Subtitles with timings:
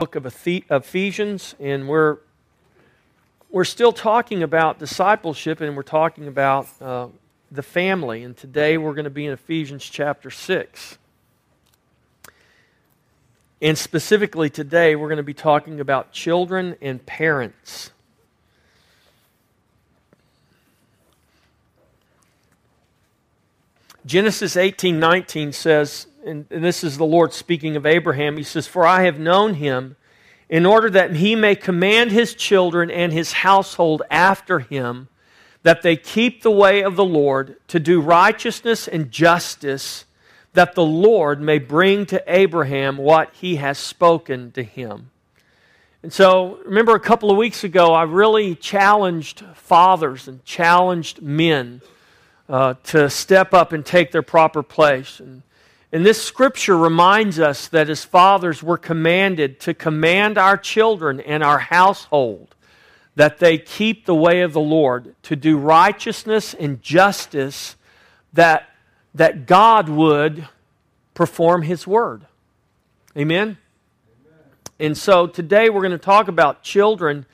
[0.00, 2.16] book of Ephesians, and we're
[3.50, 7.08] we're still talking about discipleship, and we're talking about uh,
[7.50, 8.22] the family.
[8.22, 10.96] And today we're going to be in Ephesians chapter six,
[13.60, 17.90] and specifically today we're going to be talking about children and parents.
[24.06, 28.36] Genesis 18:19 says, and this is the Lord speaking of Abraham.
[28.36, 29.96] He says, "For I have known him
[30.48, 35.08] in order that he may command his children and his household after him
[35.62, 40.04] that they keep the way of the Lord to do righteousness and justice,
[40.54, 45.10] that the Lord may bring to Abraham what he has spoken to him."
[46.02, 51.82] And so, remember a couple of weeks ago, I really challenged fathers and challenged men
[52.48, 55.20] uh, to step up and take their proper place.
[55.20, 55.42] And,
[55.92, 61.42] and this scripture reminds us that as fathers, we're commanded to command our children and
[61.42, 62.54] our household
[63.16, 67.76] that they keep the way of the Lord, to do righteousness and justice,
[68.32, 68.70] that,
[69.14, 70.48] that God would
[71.12, 72.24] perform His word.
[73.16, 73.42] Amen?
[73.48, 74.38] Amen?
[74.78, 77.26] And so today we're going to talk about children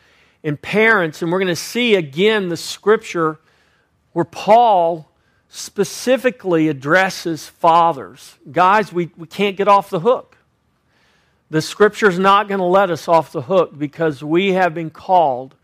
[0.43, 3.39] and parents, and we're going to see again the scripture
[4.13, 5.11] where Paul
[5.49, 8.37] specifically addresses fathers.
[8.51, 10.37] Guys, we, we can't get off the hook.
[11.49, 14.91] The scripture is not going to let us off the hook because we have been
[14.91, 15.55] called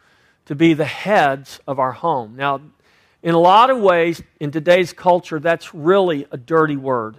[0.46, 2.36] to be the heads of our home.
[2.36, 2.60] Now,
[3.22, 7.16] in a lot of ways, in today's culture, that's really a dirty word,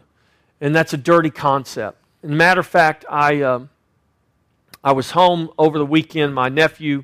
[0.61, 1.97] and that's a dirty concept.
[2.23, 3.66] As a matter of fact, I, uh,
[4.84, 6.34] I was home over the weekend.
[6.34, 7.03] My nephew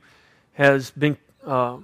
[0.54, 1.78] has been uh,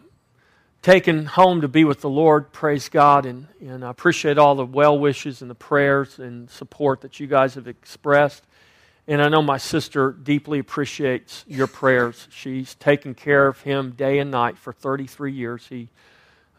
[0.85, 2.51] taken home to be with the Lord.
[2.51, 3.25] Praise God.
[3.25, 7.25] And, and I appreciate all the well wishes and the prayers and support that you
[7.25, 8.43] guys have expressed.
[9.07, 12.27] And I know my sister deeply appreciates your prayers.
[12.29, 15.65] She's taken care of him day and night for 33 years.
[15.65, 15.87] He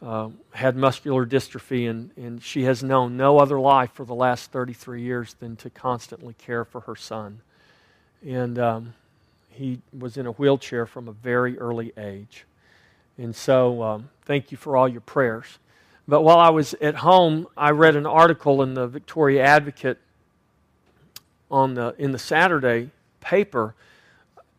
[0.03, 4.51] uh, had muscular dystrophy, and, and she has known no other life for the last
[4.51, 7.43] 33 years than to constantly care for her son.
[8.27, 8.95] And um,
[9.51, 12.45] he was in a wheelchair from a very early age.
[13.19, 15.59] And so, um, thank you for all your prayers.
[16.09, 19.99] But while I was at home, I read an article in the Victoria Advocate
[21.51, 22.91] on the, in the Saturday
[23.21, 23.75] paper,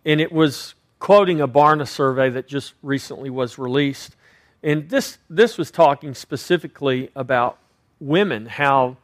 [0.06, 4.16] and it was quoting a Barna survey that just recently was released.
[4.63, 7.57] And this, this was talking specifically about
[8.00, 8.97] women, how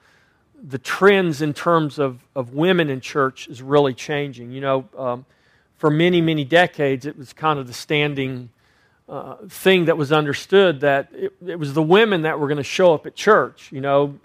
[0.62, 4.52] the trends in terms of, of women in church is really changing.
[4.52, 5.26] You know, um,
[5.78, 8.50] for many, many decades, it was kind of the standing
[9.10, 12.64] uh, thing that was understood that it, it was the women that were going to
[12.64, 13.72] show up at church.
[13.72, 14.20] You know,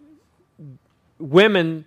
[1.18, 1.84] women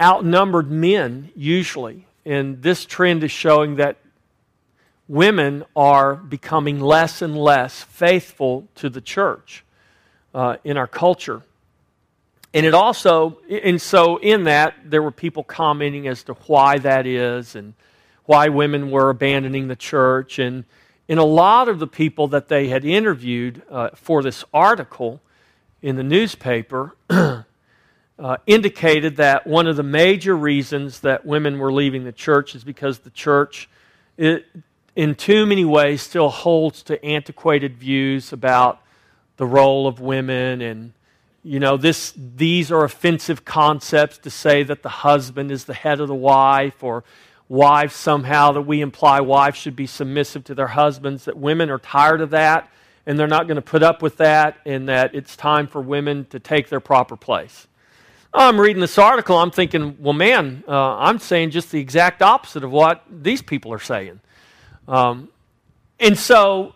[0.00, 2.06] outnumbered men usually.
[2.24, 3.96] And this trend is showing that
[5.08, 9.64] women are becoming less and less faithful to the church
[10.34, 11.42] uh, in our culture.
[12.54, 17.06] And it also, and so in that, there were people commenting as to why that
[17.06, 17.74] is and
[18.24, 20.38] why women were abandoning the church.
[20.38, 20.64] And
[21.08, 25.20] and a lot of the people that they had interviewed uh, for this article
[25.80, 27.44] in the newspaper uh,
[28.46, 33.00] indicated that one of the major reasons that women were leaving the church is because
[33.00, 33.68] the church,
[34.16, 34.44] it,
[34.96, 38.82] in too many ways, still holds to antiquated views about
[39.36, 40.92] the role of women and
[41.44, 46.00] you know this these are offensive concepts to say that the husband is the head
[46.00, 47.04] of the wife or
[47.48, 51.78] wives somehow, that we imply wives should be submissive to their husbands, that women are
[51.78, 52.70] tired of that
[53.08, 56.26] and they're not going to put up with that, and that it's time for women
[56.26, 57.66] to take their proper place.
[58.34, 62.64] I'm reading this article, I'm thinking, well, man, uh, I'm saying just the exact opposite
[62.64, 64.20] of what these people are saying.
[64.86, 65.30] Um,
[65.98, 66.74] and so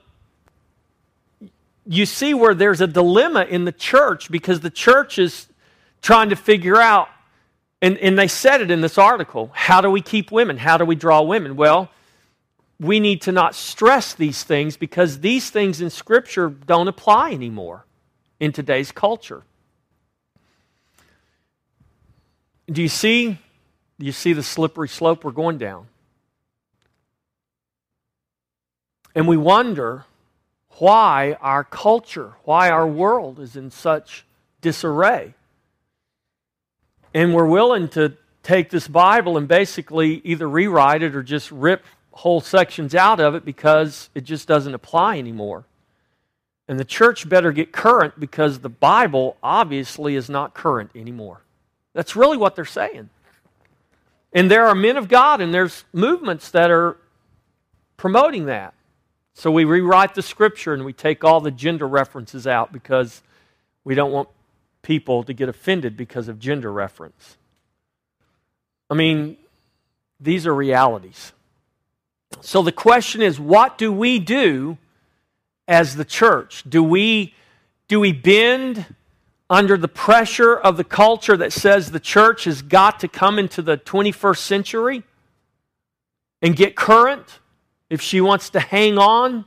[1.85, 5.49] you see where there's a dilemma in the church because the church is
[6.01, 7.09] trying to figure out
[7.83, 9.51] and, and they said it in this article.
[9.53, 10.57] How do we keep women?
[10.57, 11.57] How do we draw women?
[11.57, 11.91] Well,
[12.79, 17.85] we need to not stress these things because these things in Scripture don't apply anymore
[18.39, 19.43] in today's culture.
[22.71, 23.39] Do you see?
[23.99, 25.89] Do you see the slippery slope we're going down?
[29.15, 30.05] And we wonder
[30.79, 34.25] why our culture, why our world is in such
[34.61, 35.35] disarray
[37.15, 41.85] and we're willing to take this Bible and basically either rewrite it or just rip
[42.13, 45.65] whole sections out of it because it just doesn't apply anymore.
[46.69, 51.43] And the church better get current because the Bible obviously is not current anymore.
[51.93, 53.11] That's really what they're saying.
[54.33, 56.97] And there are men of God, and there's movements that are
[57.97, 58.75] promoting that.
[59.35, 63.23] So we rewrite the scripture and we take all the gender references out because
[63.85, 64.29] we don't want
[64.83, 67.37] people to get offended because of gender reference.
[68.91, 69.37] I mean,
[70.21, 71.33] these are realities.
[72.41, 74.79] So the question is what do we do
[75.69, 76.65] as the church?
[76.69, 77.35] Do we,
[77.89, 78.87] do we bend
[79.49, 83.63] under the pressure of the culture that says the church has got to come into
[83.63, 85.03] the 21st century
[86.41, 87.41] and get current
[87.91, 89.45] if she wants to hang on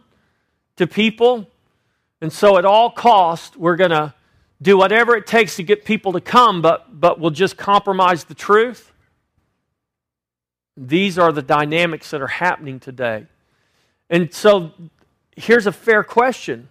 [0.78, 1.50] to people?
[2.22, 4.14] And so, at all cost, we're going to
[4.66, 8.34] do whatever it takes to get people to come, but, but we'll just compromise the
[8.34, 8.92] truth?
[10.76, 13.28] These are the dynamics that are happening today.
[14.10, 14.72] And so
[15.38, 16.68] here's a fair question.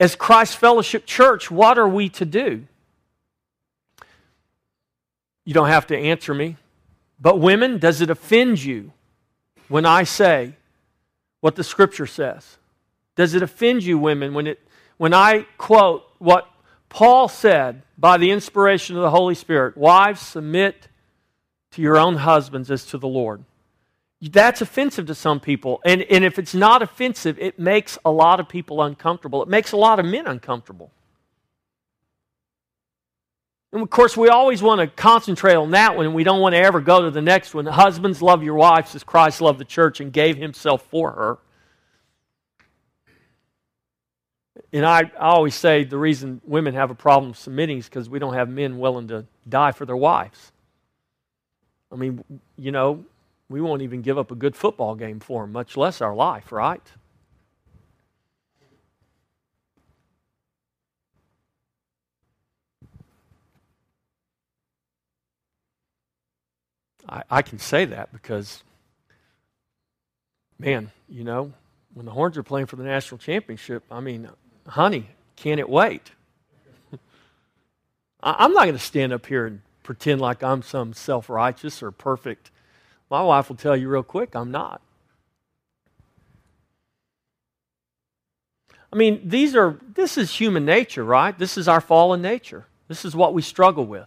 [0.00, 2.66] As Christ Fellowship Church, what are we to do?
[5.44, 6.56] You don't have to answer me.
[7.20, 8.92] But, women, does it offend you
[9.68, 10.54] when I say
[11.42, 12.56] what the Scripture says?
[13.16, 14.58] Does it offend you, women, when, it,
[14.96, 16.49] when I quote what
[16.90, 20.88] Paul said, by the inspiration of the Holy Spirit, Wives, submit
[21.70, 23.44] to your own husbands as to the Lord.
[24.20, 25.80] That's offensive to some people.
[25.84, 29.42] And, and if it's not offensive, it makes a lot of people uncomfortable.
[29.42, 30.90] It makes a lot of men uncomfortable.
[33.72, 36.54] And of course, we always want to concentrate on that one, and we don't want
[36.54, 37.66] to ever go to the next one.
[37.66, 41.38] Husbands, love your wives as Christ loved the church and gave himself for her.
[44.72, 48.18] And I, I always say the reason women have a problem submitting is because we
[48.18, 50.52] don't have men willing to die for their wives.
[51.92, 52.22] I mean,
[52.56, 53.04] you know,
[53.48, 56.52] we won't even give up a good football game for them, much less our life,
[56.52, 56.82] right?
[67.08, 68.62] I, I can say that because,
[70.60, 71.52] man, you know,
[71.92, 74.28] when the Horns are playing for the national championship, I mean,
[74.70, 76.12] honey, can it wait?
[78.22, 81.90] I'm not going to stand up here and pretend like I'm some self righteous or
[81.90, 82.50] perfect.
[83.10, 84.80] My wife will tell you real quick, I'm not.
[88.92, 91.36] I mean, these are, this is human nature, right?
[91.38, 92.66] This is our fallen nature.
[92.88, 94.06] This is what we struggle with.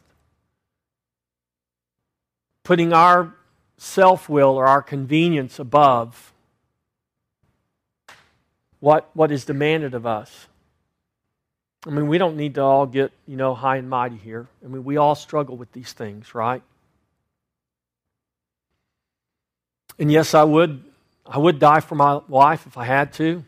[2.64, 3.34] Putting our
[3.78, 6.34] self will or our convenience above
[8.80, 10.48] what, what is demanded of us.
[11.86, 14.48] I mean, we don't need to all get, you know, high and mighty here.
[14.64, 16.62] I mean, we all struggle with these things, right?
[20.00, 20.84] And yes, I would
[21.26, 23.44] I would die for my wife if I had to.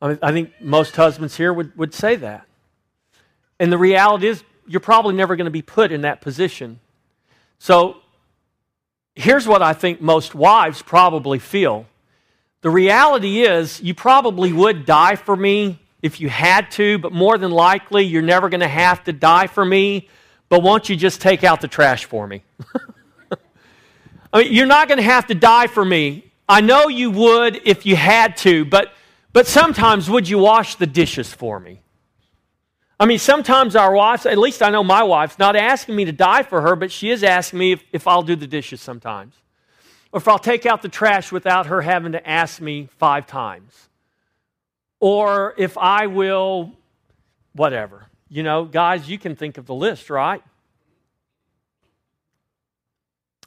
[0.00, 2.46] I, mean, I think most husbands here would, would say that.
[3.58, 6.80] And the reality is, you're probably never going to be put in that position.
[7.58, 7.98] So
[9.14, 11.86] here's what I think most wives probably feel.
[12.62, 17.38] The reality is, you probably would die for me if you had to, but more
[17.38, 20.10] than likely, you're never going to have to die for me.
[20.50, 22.44] But won't you just take out the trash for me?
[24.32, 26.30] I mean, you're not going to have to die for me.
[26.46, 28.92] I know you would if you had to, but,
[29.32, 31.80] but sometimes would you wash the dishes for me?
[33.00, 36.12] I mean, sometimes our wives, at least I know my wife's not asking me to
[36.12, 39.36] die for her, but she is asking me if, if I'll do the dishes sometimes.
[40.12, 43.88] Or if I'll take out the trash without her having to ask me five times
[45.04, 46.72] or if I will,
[47.52, 48.06] whatever.
[48.30, 50.42] You know, guys, you can think of the list, right?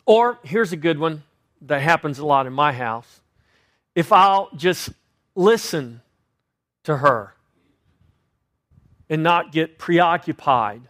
[0.05, 1.23] Or here's a good one
[1.61, 3.21] that happens a lot in my house.
[3.95, 4.91] If I'll just
[5.33, 6.01] listen
[6.83, 7.33] to her
[9.09, 10.83] and not get preoccupied,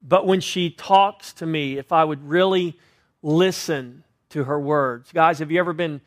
[0.00, 2.78] but when she talks to me, if I would really
[3.20, 5.12] listen to her words.
[5.12, 6.00] Guys, have you ever been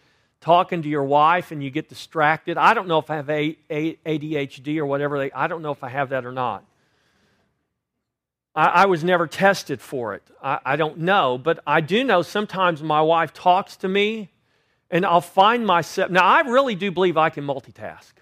[0.45, 2.55] talking to your wife and you get distracted.
[2.55, 5.17] I don't know if I have ADHD or whatever.
[5.17, 6.63] They, I don't know if I have that or not.
[8.53, 10.21] I, I was never tested for it.
[10.43, 11.39] I, I don't know.
[11.39, 14.29] But I do know sometimes my wife talks to me
[14.91, 16.11] and I'll find myself.
[16.11, 18.13] Now, I really do believe I can multitask.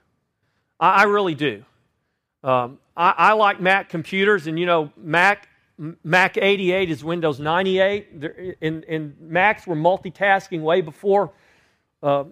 [0.79, 1.65] I, I really do.
[2.41, 5.49] Um, I, like Mac computers, and you know, Mac
[6.03, 8.55] Mac 88 is Windows 98.
[8.61, 11.31] And, and Macs were multitasking way before
[12.03, 12.25] uh,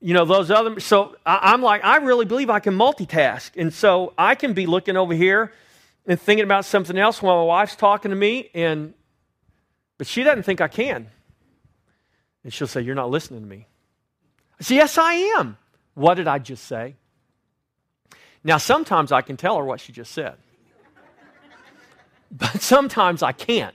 [0.00, 0.78] you know, those other.
[0.80, 3.50] So I, I'm like, I really believe I can multitask.
[3.56, 5.52] And so I can be looking over here
[6.06, 8.94] and thinking about something else while my wife's talking to me, and
[9.98, 11.08] but she doesn't think I can.
[12.44, 13.66] And she'll say, You're not listening to me.
[14.58, 15.58] I say, Yes, I am.
[15.94, 16.94] What did I just say?
[18.44, 20.36] Now, sometimes I can tell her what she just said,
[22.30, 23.74] but sometimes I can't.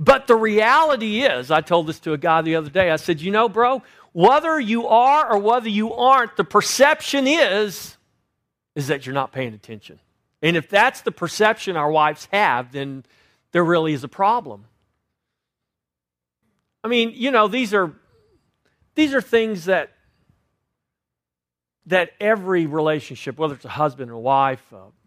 [0.00, 2.90] But the reality is, I told this to a guy the other day.
[2.90, 7.98] I said, You know, bro, whether you are or whether you aren't, the perception is
[8.74, 10.00] is that you're not paying attention.
[10.40, 13.04] And if that's the perception our wives have, then
[13.52, 14.64] there really is a problem.
[16.82, 17.92] I mean, you know, these are
[18.94, 19.92] these are things that
[21.84, 24.62] that every relationship, whether it's a husband or wife,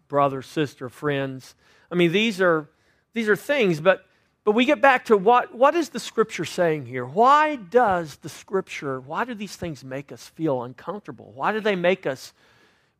[0.06, 1.56] brother, sister, friends,
[1.90, 2.68] I mean, these are
[3.12, 4.06] these are things, but
[4.44, 7.04] but we get back to what what is the scripture saying here?
[7.04, 11.32] Why does the scripture, why do these things make us feel uncomfortable?
[11.34, 12.32] Why do they make us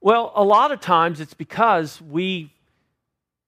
[0.01, 2.53] well, a lot of times it's because we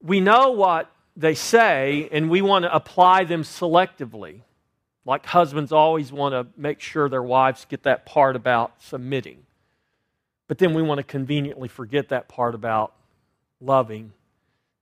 [0.03, 4.41] we know what they say and we want to apply them selectively.
[5.05, 9.45] Like husbands always want to make sure their wives get that part about submitting.
[10.49, 12.95] But then we want to conveniently forget that part about
[13.61, 14.13] loving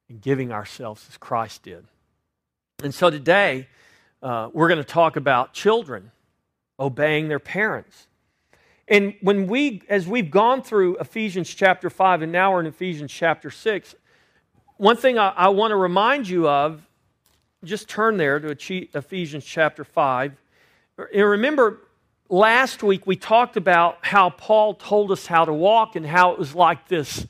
[0.08, 1.84] and giving ourselves as Christ did.
[2.82, 3.68] And so today,
[4.22, 6.10] uh, we're going to talk about children
[6.78, 8.08] obeying their parents.
[8.88, 13.12] And when we, as we've gone through Ephesians chapter 5 and now we're in Ephesians
[13.12, 13.94] chapter 6,
[14.76, 16.82] one thing I, I want to remind you of
[17.62, 20.32] just turn there to Ephesians chapter 5.
[20.98, 21.80] And remember,
[22.28, 26.38] last week we talked about how Paul told us how to walk and how it
[26.40, 27.24] was like this,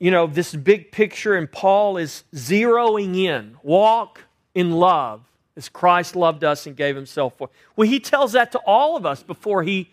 [0.00, 4.22] you know, this big picture, and Paul is zeroing in walk
[4.54, 5.22] in love
[5.56, 7.50] as Christ loved us and gave himself for.
[7.76, 9.90] Well, he tells that to all of us before he,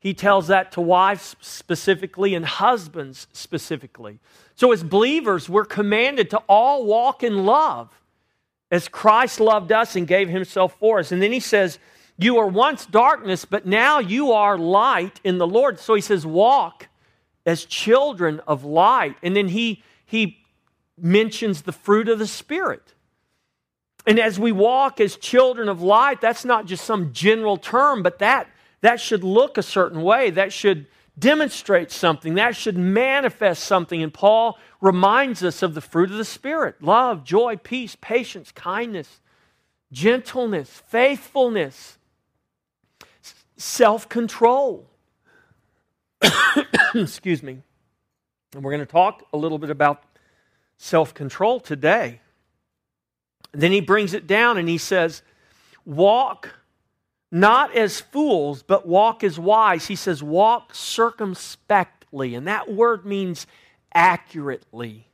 [0.00, 4.18] he tells that to wives specifically and husbands specifically.
[4.54, 7.90] So, as believers, we're commanded to all walk in love
[8.70, 11.12] as Christ loved us and gave himself for us.
[11.12, 11.78] And then he says,
[12.16, 15.78] You were once darkness, but now you are light in the Lord.
[15.78, 16.88] So he says, Walk
[17.44, 19.16] as children of light.
[19.22, 20.38] And then he, he
[20.98, 22.93] mentions the fruit of the Spirit.
[24.06, 28.18] And as we walk as children of light, that's not just some general term, but
[28.18, 28.48] that,
[28.82, 30.30] that should look a certain way.
[30.30, 30.86] That should
[31.18, 32.34] demonstrate something.
[32.34, 34.02] That should manifest something.
[34.02, 39.20] And Paul reminds us of the fruit of the Spirit love, joy, peace, patience, kindness,
[39.90, 41.98] gentleness, faithfulness,
[43.56, 44.90] self control.
[46.94, 47.62] Excuse me.
[48.54, 50.02] And we're going to talk a little bit about
[50.76, 52.20] self control today.
[53.52, 55.22] Then he brings it down and he says,
[55.84, 56.54] Walk
[57.30, 59.86] not as fools, but walk as wise.
[59.86, 62.34] He says, Walk circumspectly.
[62.34, 63.46] And that word means
[63.92, 65.08] accurately.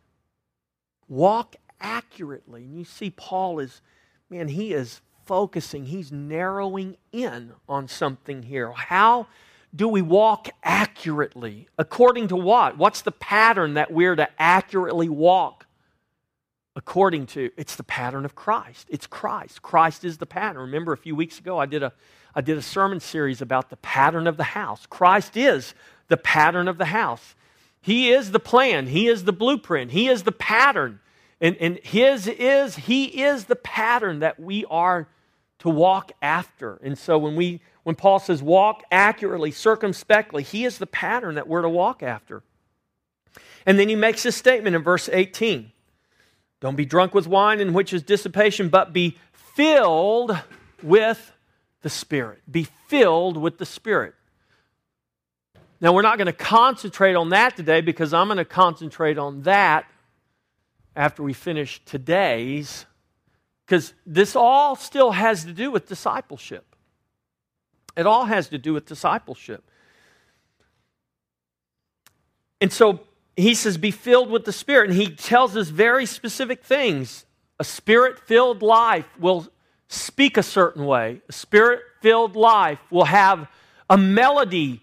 [1.08, 2.64] Walk accurately.
[2.64, 3.80] And you see, Paul is,
[4.28, 8.72] man, he is focusing, he's narrowing in on something here.
[8.72, 9.26] How
[9.74, 11.68] do we walk accurately?
[11.78, 12.76] According to what?
[12.76, 15.66] What's the pattern that we're to accurately walk
[16.80, 17.50] according to?
[17.58, 18.86] It's the pattern of Christ.
[18.88, 19.60] It's Christ.
[19.60, 20.62] Christ is the pattern.
[20.62, 21.92] Remember, a few weeks ago, I did a,
[22.34, 24.86] I did a sermon series about the pattern of the house.
[24.88, 25.74] Christ is
[26.08, 27.34] the pattern of the house.
[27.82, 31.00] He is the plan, He is the blueprint, He is the pattern.
[31.38, 35.06] And, and His is, He is the pattern that we are
[35.58, 36.80] to walk after.
[36.82, 41.48] And so when we when Paul says walk accurately, circumspectly, he is the pattern that
[41.48, 42.42] we're to walk after.
[43.66, 45.72] And then he makes this statement in verse 18.
[46.60, 50.38] Don't be drunk with wine in which is dissipation, but be filled
[50.82, 51.32] with
[51.82, 52.40] the Spirit.
[52.50, 54.14] Be filled with the Spirit.
[55.80, 59.42] Now, we're not going to concentrate on that today because I'm going to concentrate on
[59.42, 59.86] that
[60.94, 62.84] after we finish today's,
[63.64, 66.76] because this all still has to do with discipleship.
[67.96, 69.64] It all has to do with discipleship.
[72.60, 73.00] And so
[73.42, 74.90] he says, Be filled with the Spirit.
[74.90, 77.24] And he tells us very specific things.
[77.58, 79.46] A spirit filled life will
[79.88, 83.48] speak a certain way, a spirit filled life will have
[83.90, 84.80] a melody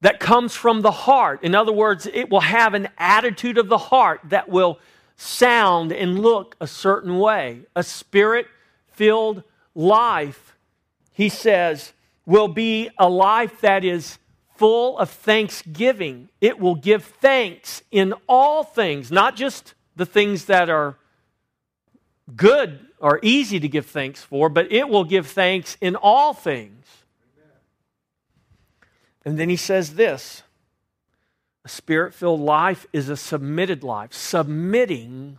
[0.00, 1.42] that comes from the heart.
[1.42, 4.78] In other words, it will have an attitude of the heart that will
[5.16, 7.62] sound and look a certain way.
[7.74, 8.46] A spirit
[8.88, 9.42] filled
[9.74, 10.56] life,
[11.12, 11.92] he says,
[12.26, 14.18] will be a life that is
[14.58, 16.28] full of thanksgiving.
[16.40, 20.96] It will give thanks in all things, not just the things that are
[22.36, 26.84] good or easy to give thanks for, but it will give thanks in all things.
[29.24, 30.42] And then he says this
[31.64, 35.38] a spirit filled life is a submitted life, submitting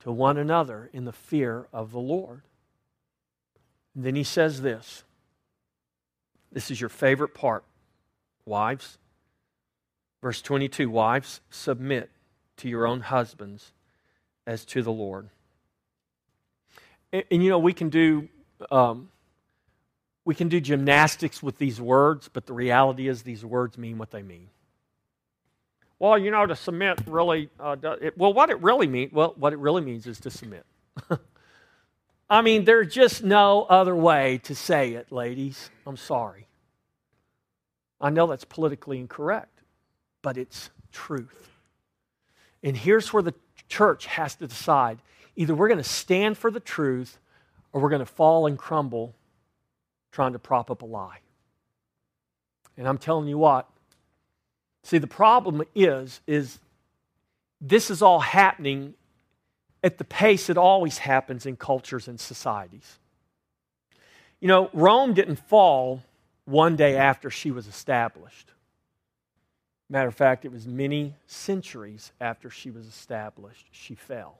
[0.00, 2.42] to one another in the fear of the Lord.
[3.94, 5.02] And then he says this
[6.52, 7.64] this is your favorite part,
[8.48, 8.98] wives.
[10.22, 12.10] Verse 22 Wives, submit
[12.56, 13.72] to your own husbands
[14.46, 15.28] as to the Lord.
[17.12, 18.28] and, and you know, we can do.
[18.70, 19.10] Um,
[20.24, 24.10] we can do gymnastics with these words, but the reality is these words mean what
[24.10, 24.50] they mean.
[25.98, 29.54] Well, you know, to submit really, uh, it, well, what it really means, well, what
[29.54, 30.66] it really means is to submit.
[32.30, 35.70] I mean, there's just no other way to say it, ladies.
[35.86, 36.47] I'm sorry.
[38.00, 39.62] I know that's politically incorrect,
[40.22, 41.50] but it's truth.
[42.62, 43.34] And here's where the
[43.68, 44.98] church has to decide
[45.36, 47.18] either we're going to stand for the truth
[47.72, 49.14] or we're going to fall and crumble
[50.10, 51.18] trying to prop up a lie.
[52.76, 53.68] And I'm telling you what,
[54.82, 56.58] see the problem is is
[57.60, 58.94] this is all happening
[59.82, 62.98] at the pace it always happens in cultures and societies.
[64.40, 66.02] You know, Rome didn't fall
[66.48, 68.52] one day after she was established.
[69.90, 74.38] Matter of fact, it was many centuries after she was established, she fell.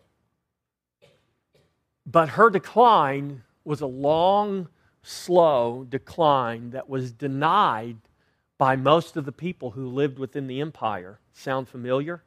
[2.07, 4.69] But her decline was a long,
[5.03, 7.99] slow decline that was denied
[8.57, 11.21] by most of the people who lived within the empire.
[11.35, 12.23] Sound familiar?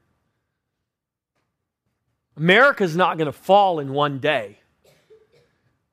[2.38, 4.61] America's not going to fall in one day.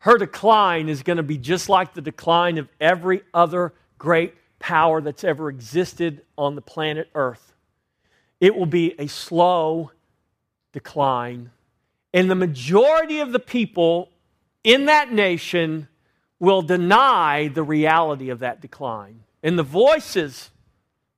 [0.01, 5.01] Her decline is going to be just like the decline of every other great power
[5.01, 7.53] that's ever existed on the planet Earth.
[8.41, 9.91] It will be a slow
[10.73, 11.51] decline,
[12.15, 14.11] and the majority of the people
[14.63, 15.89] in that nation
[16.39, 19.25] will deny the reality of that decline.
[19.43, 20.51] And the voices,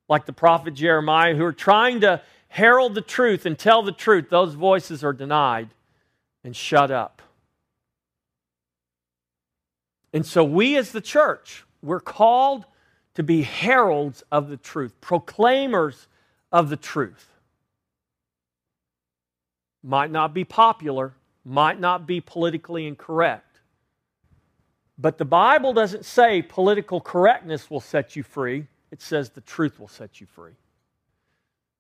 [0.09, 4.31] like the prophet Jeremiah, who are trying to herald the truth and tell the truth,
[4.31, 5.69] those voices are denied
[6.43, 7.21] and shut up.
[10.13, 12.65] And so, we as the church, we're called
[13.15, 16.09] to be heralds of the truth, proclaimers
[16.51, 17.27] of the truth.
[19.83, 21.15] Might not be popular,
[21.45, 23.61] might not be politically incorrect.
[24.99, 29.81] But the Bible doesn't say political correctness will set you free, it says the truth
[29.81, 30.53] will set you free.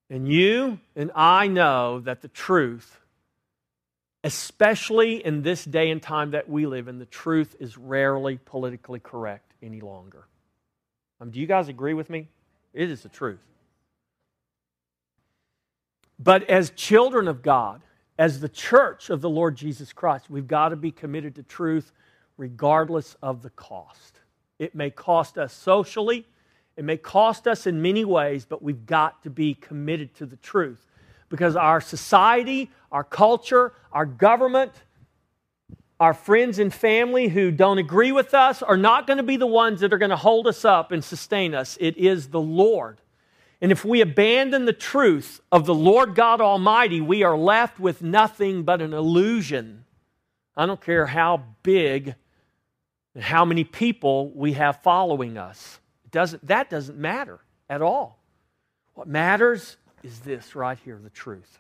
[0.09, 3.00] And you and I know that the truth,
[4.23, 9.01] especially in this day and time that we live in, the truth is rarely politically
[9.01, 10.27] correct any longer.
[11.21, 12.29] Um, do you guys agree with me?
[12.73, 13.41] It is the truth.
[16.19, 17.83] But as children of God,
[18.19, 21.93] as the church of the Lord Jesus Christ, we've got to be committed to truth
[22.37, 24.21] regardless of the cost.
[24.59, 26.27] It may cost us socially,
[26.77, 30.37] it may cost us in many ways, but we've got to be committed to the
[30.37, 30.87] truth
[31.31, 34.73] because our society, our culture, our government,
[35.99, 39.47] our friends and family who don't agree with us are not going to be the
[39.47, 41.79] ones that are going to hold us up and sustain us.
[41.81, 43.01] It is the Lord.
[43.61, 48.03] And if we abandon the truth of the Lord God Almighty, we are left with
[48.03, 49.85] nothing but an illusion.
[50.57, 52.15] I don't care how big
[53.15, 55.79] and how many people we have following us.
[56.11, 58.19] Doesn't, that doesn't matter at all.
[58.95, 61.59] What matters is this right here the truth.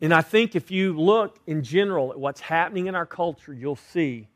[0.00, 3.76] And I think if you look in general at what's happening in our culture, you'll
[3.76, 4.28] see,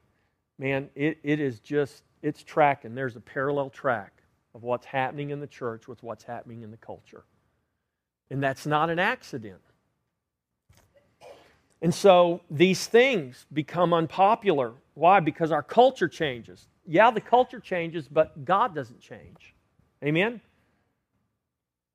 [0.58, 2.94] man, it, it is just, it's tracking.
[2.94, 4.12] There's a parallel track
[4.54, 7.22] of what's happening in the church with what's happening in the culture.
[8.30, 9.60] And that's not an accident.
[11.80, 14.72] And so these things become unpopular.
[14.94, 15.20] Why?
[15.20, 19.54] Because our culture changes yeah, the culture changes, but God doesn't change.
[20.04, 20.40] Amen?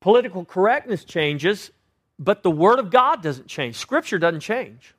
[0.00, 1.70] Political correctness changes,
[2.18, 3.76] but the Word of God doesn't change.
[3.76, 4.94] Scripture doesn't change.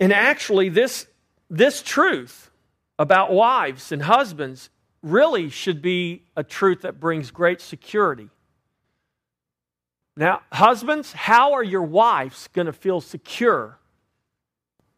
[0.00, 1.06] And actually, this,
[1.48, 2.50] this truth
[2.98, 4.70] about wives and husbands
[5.02, 8.28] really should be a truth that brings great security.
[10.16, 13.78] Now, husbands, how are your wives going to feel secure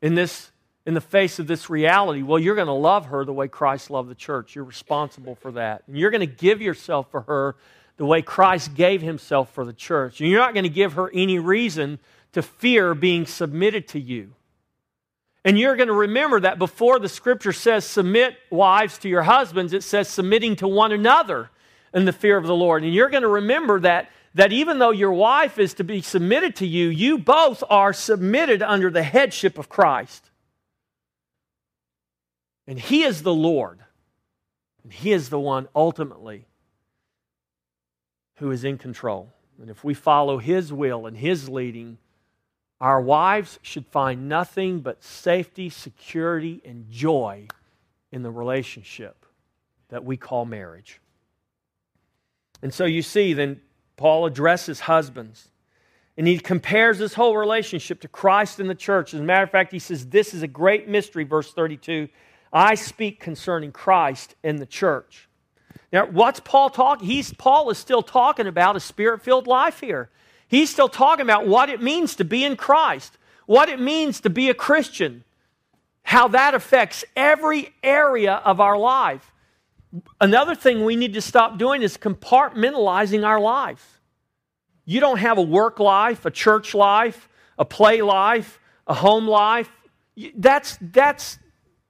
[0.03, 0.51] in this
[0.87, 3.91] in the face of this reality, well, you're going to love her the way Christ
[3.91, 4.55] loved the church.
[4.55, 5.83] You're responsible for that.
[5.89, 7.57] And you're going to give yourself for her
[7.97, 10.21] the way Christ gave himself for the church.
[10.21, 11.99] And you're not going to give her any reason
[12.33, 14.33] to fear being submitted to you.
[15.45, 19.73] And you're going to remember that before the scripture says, submit wives to your husbands,
[19.73, 21.51] it says submitting to one another
[21.95, 22.85] in the fear of the Lord.
[22.85, 26.57] And you're going to remember that, that even though your wife is to be submitted
[26.57, 30.31] to you, you both are submitted under the headship of Christ.
[32.67, 33.81] And He is the Lord.
[34.83, 36.47] And He is the one ultimately
[38.37, 39.33] who is in control.
[39.61, 41.99] And if we follow His will and His leading,
[42.81, 47.49] our wives should find nothing but safety, security, and joy
[48.13, 49.25] in the relationship
[49.89, 51.01] that we call marriage.
[52.63, 53.61] And so you see, then
[53.97, 55.49] Paul addresses husbands.
[56.19, 59.13] And he compares this whole relationship to Christ and the church.
[59.13, 62.09] As a matter of fact, he says, This is a great mystery, verse 32.
[62.53, 65.29] I speak concerning Christ and the church.
[65.93, 67.07] Now, what's Paul talking?
[67.07, 70.11] He's Paul is still talking about a spirit-filled life here.
[70.49, 74.31] He's still talking about what it means to be in Christ, what it means to
[74.31, 75.25] be a Christian,
[76.03, 79.33] how that affects every area of our life.
[80.21, 84.01] Another thing we need to stop doing is compartmentalizing our life.
[84.85, 87.29] You don't have a work life, a church life,
[87.59, 89.71] a play life, a home life.
[90.37, 91.39] That's, that's,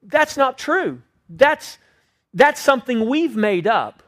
[0.07, 1.03] that's not true.
[1.29, 1.79] That's,
[2.33, 4.03] that's something we've made up.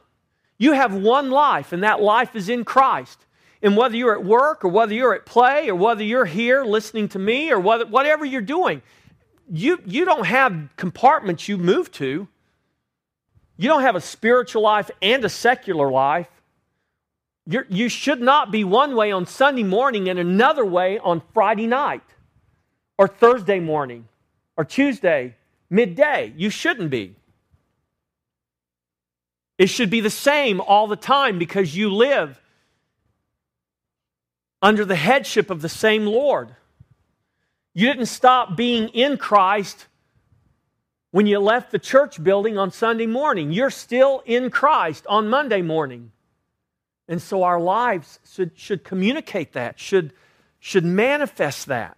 [0.57, 3.25] You have one life, and that life is in Christ.
[3.61, 7.09] And whether you're at work or whether you're at play or whether you're here listening
[7.09, 8.81] to me or whether, whatever you're doing,
[9.51, 12.27] you, you don't have compartments you move to.
[13.57, 16.29] You don't have a spiritual life and a secular life.
[17.45, 21.67] You're, you should not be one way on Sunday morning and another way on Friday
[21.67, 22.03] night
[22.97, 24.07] or Thursday morning
[24.55, 25.35] or Tuesday
[25.69, 26.33] midday.
[26.35, 27.15] You shouldn't be.
[29.57, 32.39] It should be the same all the time because you live
[34.61, 36.55] under the headship of the same Lord.
[37.73, 39.87] You didn't stop being in Christ
[41.11, 43.51] when you left the church building on Sunday morning.
[43.51, 46.11] You're still in Christ on Monday morning.
[47.07, 50.13] And so our lives should, should communicate that, should,
[50.59, 51.97] should manifest that.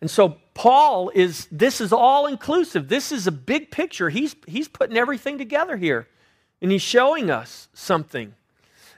[0.00, 2.88] And so Paul is, this is all inclusive.
[2.88, 4.08] This is a big picture.
[4.08, 6.08] He's, he's putting everything together here.
[6.62, 8.32] And he's showing us something.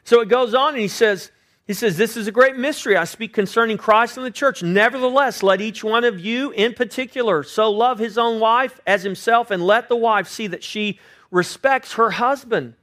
[0.04, 1.32] So it goes on and he says,
[1.66, 2.96] he says, This is a great mystery.
[2.96, 4.62] I speak concerning Christ and the church.
[4.62, 9.50] Nevertheless, let each one of you in particular so love his own wife as himself,
[9.50, 11.00] and let the wife see that she
[11.32, 12.74] respects her husband.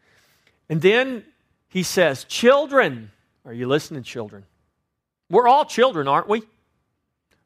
[0.68, 1.24] And then
[1.70, 3.10] he says, Children,
[3.46, 4.44] are you listening, children?
[5.30, 6.44] We're all children, aren't we?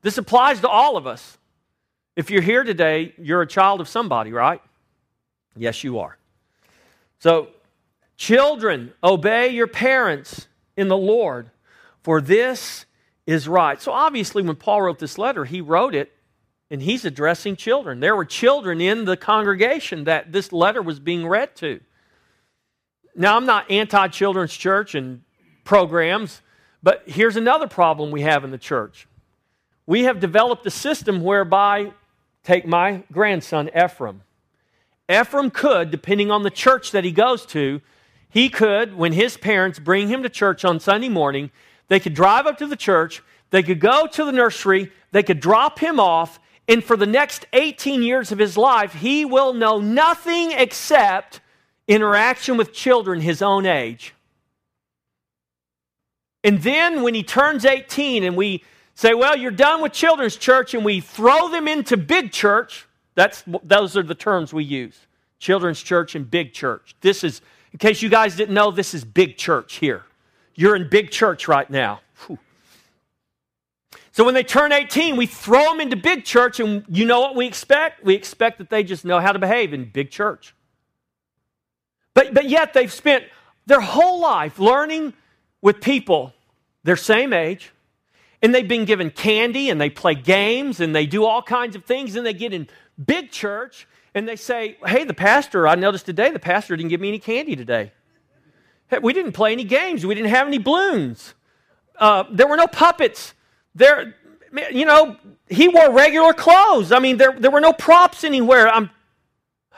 [0.02, 1.38] This applies to all of us.
[2.16, 4.62] If you're here today, you're a child of somebody, right?
[5.56, 6.18] Yes, you are.
[7.20, 7.50] So,
[8.18, 11.52] children, obey your parents in the Lord,
[12.04, 12.86] for this
[13.28, 13.82] is right.
[13.82, 16.12] So obviously, when Paul wrote this letter, he wrote it
[16.72, 18.00] and he's addressing children.
[18.00, 21.80] There were children in the congregation that this letter was being read to.
[23.16, 25.22] Now, I'm not anti children's church and
[25.64, 26.42] programs,
[26.82, 29.08] but here's another problem we have in the church.
[29.90, 31.94] We have developed a system whereby,
[32.44, 34.22] take my grandson, Ephraim.
[35.10, 37.82] Ephraim could, depending on the church that he goes to,
[38.30, 41.50] he could, when his parents bring him to church on Sunday morning,
[41.88, 45.40] they could drive up to the church, they could go to the nursery, they could
[45.40, 49.80] drop him off, and for the next 18 years of his life, he will know
[49.82, 51.42] nothing except
[51.88, 54.14] interaction with children his own age.
[56.44, 58.64] And then when he turns 18 and we
[59.00, 62.86] say, well, you're done with children's church, and we throw them into big church,
[63.16, 65.00] that's, those are the terms we use
[65.40, 66.96] children's church and big church.
[67.00, 70.04] This is in case you guys didn't know, this is big church here.
[70.54, 72.02] You're in big church right now.
[72.28, 72.38] Whew.
[74.12, 77.38] So when they turn 18, we throw them into big church, and you know what
[77.38, 78.04] we expect?
[78.04, 80.54] We expect that they just know how to behave in big church.
[82.14, 83.24] But, but yet they've spent
[83.66, 85.14] their whole life learning
[85.62, 86.34] with people
[86.84, 87.72] their same age,
[88.42, 91.86] and they've been given candy, and they play games, and they do all kinds of
[91.86, 92.68] things, and they get in
[93.04, 97.02] big church, and they say, Hey, the pastor, I noticed today the pastor didn't give
[97.02, 97.92] me any candy today.
[99.02, 100.06] We didn't play any games.
[100.06, 101.36] We didn't have any balloons.
[101.98, 103.34] Uh, there were no puppets.
[103.76, 104.16] There,
[104.72, 106.92] you know, he wore regular clothes.
[106.92, 108.68] I mean, there, there were no props anywhere.
[108.68, 108.90] I'm,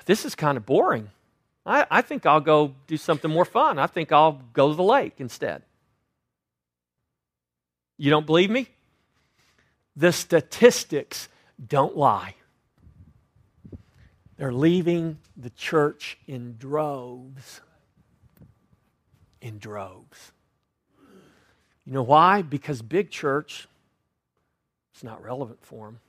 [0.05, 1.09] this is kind of boring.
[1.65, 3.79] I, I think I'll go do something more fun.
[3.79, 5.63] I think I'll go to the lake instead.
[8.01, 8.67] You don't believe me?
[9.95, 11.29] The statistics
[11.63, 12.33] don't lie.
[14.37, 17.61] They're leaving the church in droves.
[19.39, 20.31] In droves.
[21.85, 22.41] You know why?
[22.41, 23.67] Because big church,
[24.95, 25.99] it's not relevant for them.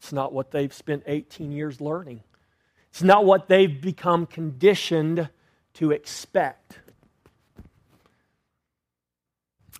[0.00, 2.24] It's not what they've spent 18 years learning.
[2.90, 5.28] It's not what they've become conditioned
[5.74, 6.80] to expect.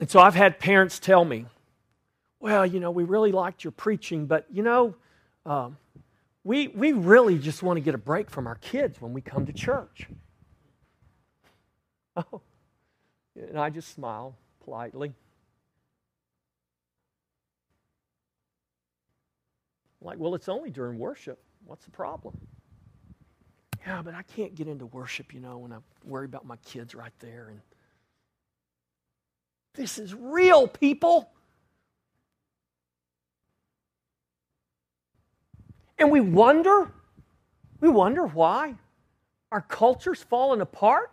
[0.00, 1.46] And so I've had parents tell me,
[2.40, 4.94] well, you know, we really liked your preaching, but, you know,
[5.44, 5.76] um,
[6.44, 9.46] we, we really just want to get a break from our kids when we come
[9.46, 10.08] to church.
[12.32, 12.40] Oh,
[13.36, 14.34] and I just smile
[14.64, 15.12] politely.
[20.00, 21.38] like, well, it's only during worship.
[21.64, 22.36] What's the problem?
[23.86, 26.94] Yeah, but I can't get into worship, you know, when I worry about my kids
[26.94, 27.48] right there.
[27.50, 27.60] And
[29.74, 31.30] This is real, people.
[35.98, 36.90] And we wonder,
[37.80, 38.74] we wonder why
[39.50, 41.10] our culture's falling apart.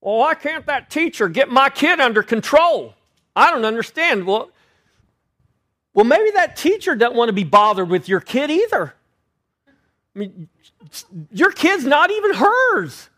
[0.00, 2.94] Well, why can't that teacher get my kid under control?
[3.34, 4.26] I don't understand.
[4.26, 4.50] Well,
[5.94, 8.94] well, maybe that teacher doesn't want to be bothered with your kid either.
[10.14, 10.48] I mean,
[11.32, 13.08] your kid's not even hers.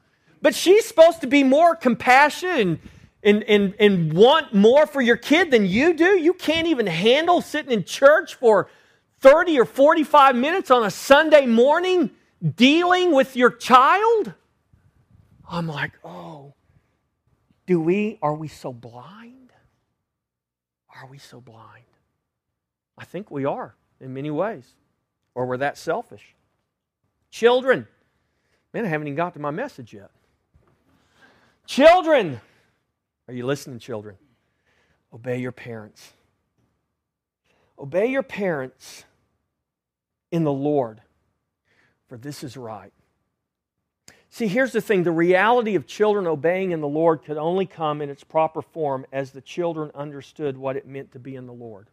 [0.47, 2.79] But she's supposed to be more compassionate
[3.25, 6.17] and, and, and, want more for your kid than you do.
[6.21, 8.71] You can't even handle sitting in church for
[9.19, 12.13] 30 or 45 minutes on a Sunday morning
[12.55, 14.35] dealing with your child.
[15.51, 16.55] I'm like, oh,
[17.67, 19.51] do we, are we so blind?
[20.95, 21.87] Are we so blind?
[22.97, 24.77] I think we are in many ways,
[25.35, 26.37] or we're that selfish.
[27.33, 27.89] Children,
[28.73, 30.13] man, I haven't even got to my message yet.
[31.67, 32.41] Children,
[33.29, 34.17] are you listening, children?
[35.13, 36.13] Obey your parents.
[37.79, 39.05] Obey your parents
[40.31, 41.03] in the Lord,
[42.09, 42.93] for this is right.
[44.31, 48.03] See, here's the thing the reality of children obeying in the Lord could only come
[48.03, 51.53] in its proper form as the children understood what it meant to be in the
[51.53, 51.89] Lord.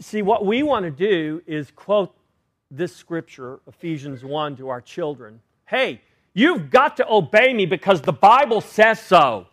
[0.00, 2.14] See, what we want to do is quote
[2.70, 5.40] this scripture, Ephesians 1, to our children.
[5.66, 6.02] Hey,
[6.38, 9.46] you've got to obey me because the Bible says so.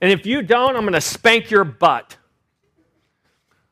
[0.00, 2.16] And if you don't, I'm going to spank your butt.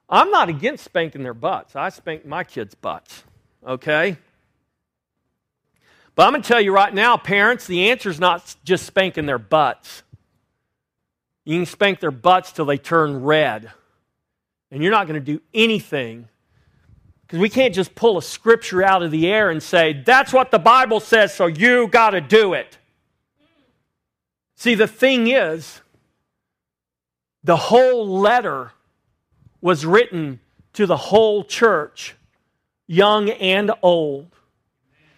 [0.09, 1.77] I'm not against spanking their butts.
[1.77, 3.25] I spank my kids' butts,
[3.67, 4.17] okay?
[6.15, 9.27] But I'm going to tell you right now, parents, the answer is not just spanking
[9.27, 10.03] their butts.
[11.45, 13.71] You can spank their butts till they turn red.
[14.71, 16.29] And you're not going to do anything
[17.27, 20.53] because we can't just pull a scripture out of the air and say, that's what
[20.53, 22.79] the Bible says, so you got to do it.
[24.55, 25.81] See, the thing is,
[27.43, 28.71] the whole letter
[29.61, 30.39] was written
[30.75, 32.15] to the whole church,
[32.87, 34.29] young and old.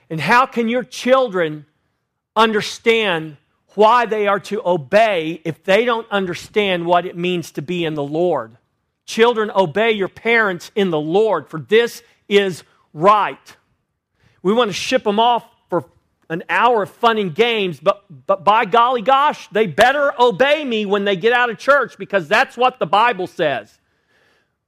[0.09, 1.67] And how can your children
[2.35, 3.37] understand
[3.75, 7.93] why they are to obey if they don't understand what it means to be in
[7.93, 8.57] the Lord?
[9.09, 13.57] Children, obey your parents in the Lord, for this is right.
[14.43, 15.87] We want to ship them off for
[16.29, 20.85] an hour of fun and games, but, but by golly gosh, they better obey me
[20.85, 23.79] when they get out of church because that's what the Bible says.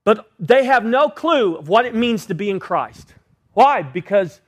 [0.05, 3.13] But they have no clue of what it means to be in Christ.
[3.53, 3.83] Why?
[3.83, 4.41] Because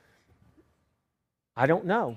[1.55, 2.17] I don't know.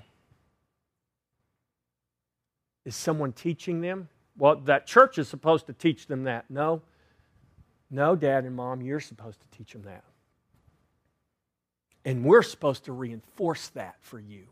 [2.86, 4.08] Is someone teaching them?
[4.38, 6.46] Well, that church is supposed to teach them that.
[6.48, 6.80] No.
[7.90, 10.04] No, dad and mom, you're supposed to teach them that.
[12.04, 14.46] And we're supposed to reinforce that for you.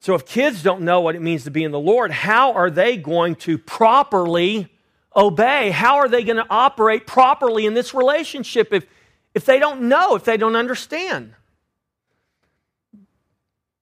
[0.00, 2.70] So if kids don't know what it means to be in the Lord, how are
[2.70, 4.68] they going to properly
[5.16, 5.70] obey?
[5.70, 8.86] How are they going to operate properly in this relationship if,
[9.32, 11.34] if they don't know, if they don't understand?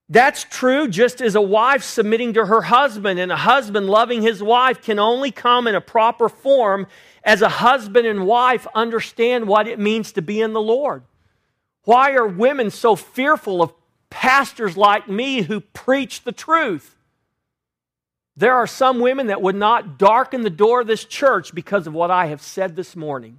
[0.09, 4.43] That's true just as a wife submitting to her husband and a husband loving his
[4.43, 6.87] wife can only come in a proper form
[7.25, 11.03] as a husband and wife understand what it means to be in the Lord.
[11.85, 13.73] Why are women so fearful of
[14.11, 16.97] pastors like me who preach the truth?
[18.37, 21.93] There are some women that would not darken the door of this church because of
[21.93, 23.39] what I have said this morning.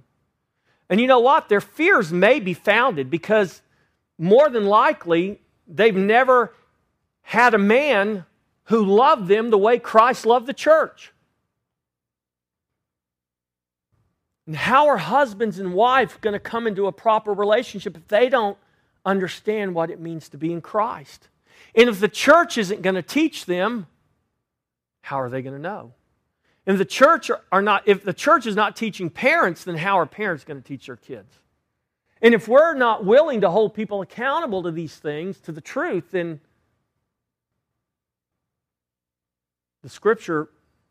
[0.88, 1.48] And you know what?
[1.48, 3.62] Their fears may be founded because
[4.18, 6.52] more than likely they've never
[7.22, 8.24] had a man
[8.64, 11.12] who loved them the way Christ loved the church.
[14.46, 18.28] And how are husbands and wives going to come into a proper relationship if they
[18.28, 18.58] don't
[19.04, 21.28] understand what it means to be in Christ?
[21.74, 23.86] And if the church isn't going to teach them,
[25.00, 25.92] how are they going to know?
[26.66, 30.06] If the church are not, if the church is not teaching parents, then how are
[30.06, 31.38] parents going to teach their kids?
[32.22, 36.10] And if we're not willing to hold people accountable to these things, to the truth,
[36.10, 36.40] then
[39.84, 40.48] The scripture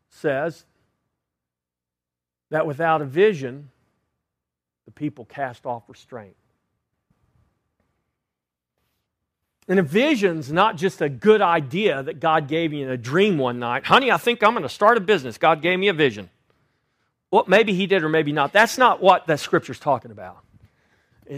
[0.08, 0.66] says
[2.54, 3.68] that without a vision,
[4.84, 6.36] the people cast off restraint.
[9.66, 13.38] And a vision's not just a good idea that God gave you in a dream
[13.38, 13.84] one night.
[13.84, 15.36] Honey, I think I'm going to start a business.
[15.36, 16.30] God gave me a vision.
[17.32, 18.52] Well, maybe he did or maybe not.
[18.52, 20.38] That's not what that scripture's talking about.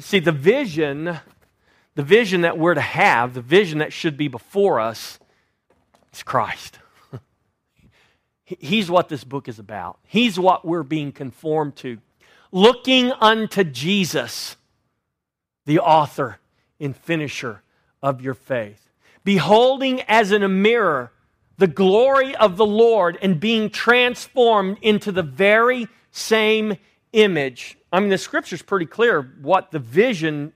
[0.01, 1.19] See, the vision,
[1.95, 5.19] the vision that we're to have, the vision that should be before us,
[6.13, 6.79] is Christ.
[8.47, 9.99] He's what this book is about.
[10.05, 11.99] He's what we're being conformed to.
[12.53, 14.57] Looking unto Jesus,
[15.65, 16.39] the author
[16.79, 17.63] and finisher
[18.03, 18.89] of your faith.
[19.25, 21.11] Beholding as in a mirror
[21.59, 26.77] the glory of the Lord and being transformed into the very same
[27.13, 27.77] image.
[27.93, 30.53] I mean, the scripture's pretty clear what the vision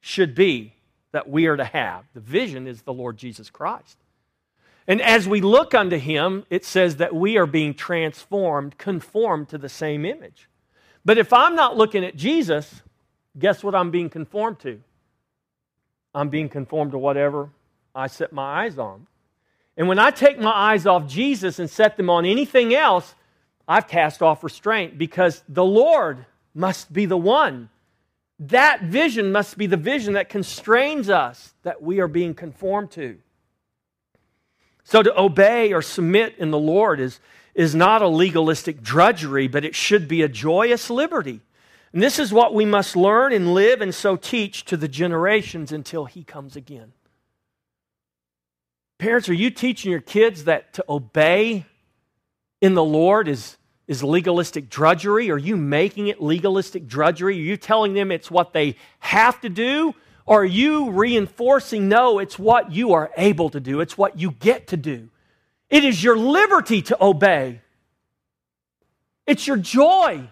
[0.00, 0.74] should be
[1.12, 2.04] that we are to have.
[2.14, 3.98] The vision is the Lord Jesus Christ.
[4.86, 9.58] And as we look unto him, it says that we are being transformed, conformed to
[9.58, 10.48] the same image.
[11.04, 12.82] But if I'm not looking at Jesus,
[13.38, 14.80] guess what I'm being conformed to?
[16.14, 17.50] I'm being conformed to whatever
[17.94, 19.06] I set my eyes on.
[19.76, 23.14] And when I take my eyes off Jesus and set them on anything else,
[23.66, 27.68] I've cast off restraint because the Lord must be the one.
[28.40, 33.18] That vision must be the vision that constrains us that we are being conformed to.
[34.90, 37.20] So to obey or submit in the Lord is,
[37.54, 41.40] is not a legalistic drudgery, but it should be a joyous liberty.
[41.92, 45.70] And this is what we must learn and live and so teach to the generations
[45.70, 46.92] until He comes again.
[48.98, 51.66] Parents, are you teaching your kids that to obey
[52.60, 55.30] in the Lord is, is legalistic drudgery?
[55.30, 57.36] Are you making it legalistic drudgery?
[57.36, 59.94] Are you telling them it's what they have to do?
[60.30, 64.68] Are you reinforcing, no, it's what you are able to do, it's what you get
[64.68, 65.08] to do?
[65.68, 67.60] It is your liberty to obey,
[69.26, 70.28] it's your joy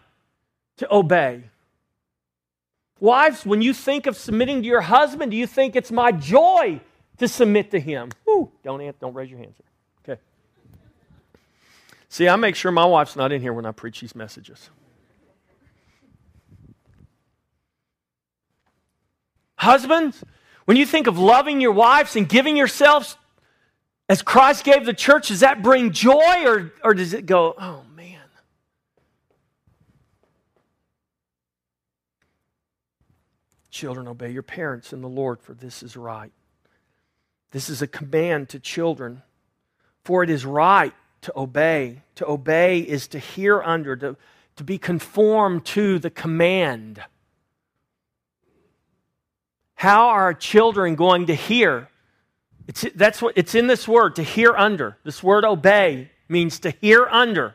[0.76, 1.42] to obey.
[3.00, 6.80] Wives, when you think of submitting to your husband, do you think it's my joy
[7.18, 8.10] to submit to him?
[8.24, 9.56] Whew, don't, don't raise your hands.
[10.04, 10.20] Okay.
[12.08, 14.70] See, I make sure my wife's not in here when I preach these messages.
[19.58, 20.24] Husbands,
[20.64, 23.16] when you think of loving your wives and giving yourselves
[24.08, 27.82] as Christ gave the church, does that bring joy or, or does it go, oh
[27.94, 28.20] man?
[33.70, 36.32] Children, obey your parents in the Lord, for this is right.
[37.50, 39.22] This is a command to children,
[40.04, 42.02] for it is right to obey.
[42.16, 44.16] To obey is to hear under, to,
[44.56, 47.02] to be conformed to the command.
[49.78, 51.88] How are our children going to hear?
[52.66, 54.98] It's, that's what, it's in this word, to hear under.
[55.04, 57.54] This word obey means to hear under.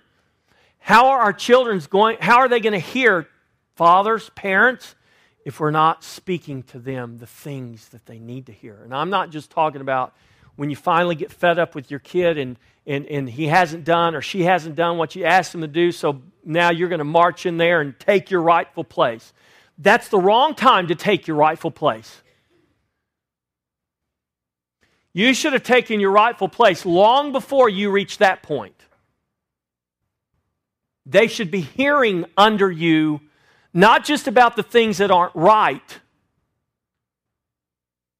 [0.79, 3.27] How are our children going, how are they going to hear,
[3.75, 4.95] fathers, parents,
[5.43, 8.79] if we're not speaking to them the things that they need to hear?
[8.81, 10.15] And I'm not just talking about
[10.55, 12.57] when you finally get fed up with your kid and,
[12.87, 15.91] and, and he hasn't done or she hasn't done what you asked him to do,
[15.91, 19.33] so now you're going to march in there and take your rightful place.
[19.77, 22.21] That's the wrong time to take your rightful place.
[25.13, 28.75] You should have taken your rightful place long before you reached that point.
[31.05, 33.21] They should be hearing under you
[33.73, 35.99] not just about the things that aren't right,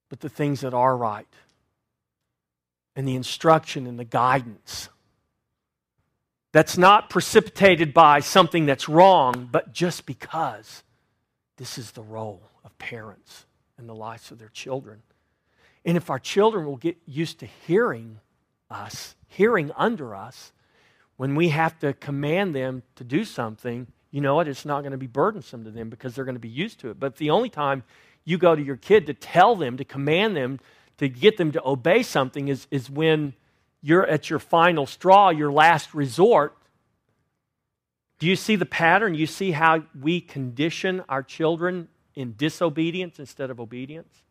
[0.10, 1.28] but the things that are right.
[2.96, 4.90] And the instruction and the guidance.
[6.52, 10.84] That's not precipitated by something that's wrong, but just because
[11.58, 13.46] this is the role of parents
[13.78, 15.02] in the lives of their children.
[15.86, 18.20] And if our children will get used to hearing
[18.70, 20.52] us, hearing under us,
[21.18, 24.48] when we have to command them to do something, you know what?
[24.48, 26.90] It's not going to be burdensome to them because they're going to be used to
[26.90, 27.00] it.
[27.00, 27.84] But the only time
[28.26, 30.60] you go to your kid to tell them, to command them,
[30.98, 33.34] to get them to obey something is, is when
[33.82, 36.56] you're at your final straw, your last resort.
[38.24, 39.16] Do you see the pattern?
[39.16, 44.24] You see how we condition our children in disobedience instead of obedience?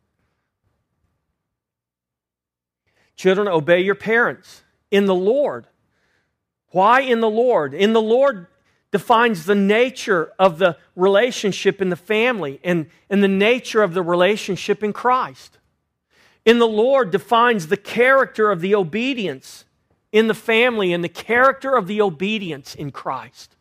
[3.17, 5.67] Children, obey your parents in the Lord.
[6.69, 7.75] Why in the Lord?
[7.75, 8.47] In the Lord
[8.93, 14.01] defines the nature of the relationship in the family and, and the nature of the
[14.01, 15.59] relationship in Christ.
[16.47, 19.67] In the Lord defines the character of the obedience
[20.13, 23.55] in the family and the character of the obedience in Christ.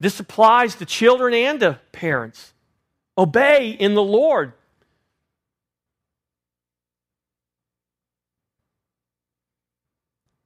[0.00, 2.52] This applies to children and to parents.
[3.16, 4.52] Obey in the Lord.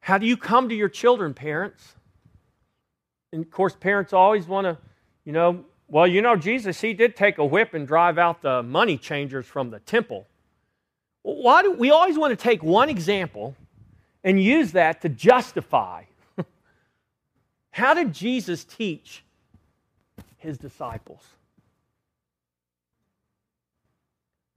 [0.00, 1.94] How do you come to your children, parents?
[3.32, 4.78] And of course, parents always want to,
[5.24, 8.62] you know, well, you know, Jesus, he did take a whip and drive out the
[8.62, 10.26] money changers from the temple.
[11.22, 13.54] Why do we always want to take one example
[14.24, 16.04] and use that to justify?
[17.70, 19.22] How did Jesus teach
[20.42, 21.22] his disciples?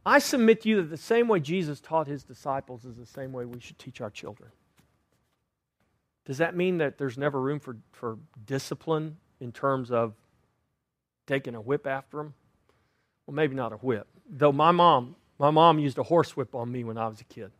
[0.05, 3.31] I submit to you that the same way Jesus taught his disciples is the same
[3.31, 4.51] way we should teach our children.
[6.25, 10.13] Does that mean that there's never room for, for discipline in terms of
[11.27, 12.33] taking a whip after them?
[13.25, 14.07] Well, maybe not a whip.
[14.29, 17.25] Though my mom, my mom used a horse whip on me when I was a
[17.25, 17.51] kid.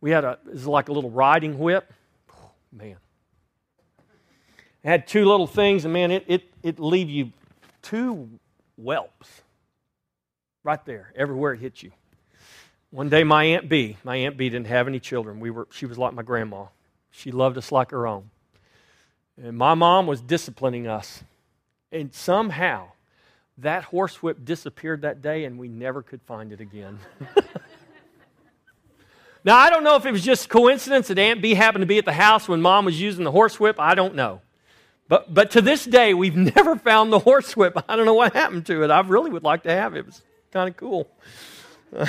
[0.00, 1.92] We had a, it was like a little riding whip.
[2.32, 2.96] Oh, man.
[4.84, 7.32] It had two little things, and man, it, it, it leave you
[7.82, 8.28] two
[8.76, 9.42] whelps
[10.64, 11.92] right there, everywhere it hit you.
[12.90, 15.40] One day, my Aunt B, my Aunt B didn't have any children.
[15.40, 16.66] We were, she was like my grandma.
[17.10, 18.30] She loved us like her own.
[19.42, 21.22] And my mom was disciplining us.
[21.90, 22.88] And somehow,
[23.58, 26.98] that horsewhip disappeared that day, and we never could find it again.
[29.44, 31.98] now, I don't know if it was just coincidence that Aunt B happened to be
[31.98, 33.78] at the house when mom was using the horsewhip.
[33.78, 34.42] I don't know.
[35.12, 37.84] But, but to this day, we've never found the horsewhip.
[37.86, 38.90] I don't know what happened to it.
[38.90, 39.98] I really would like to have it.
[39.98, 41.06] It was kind of cool.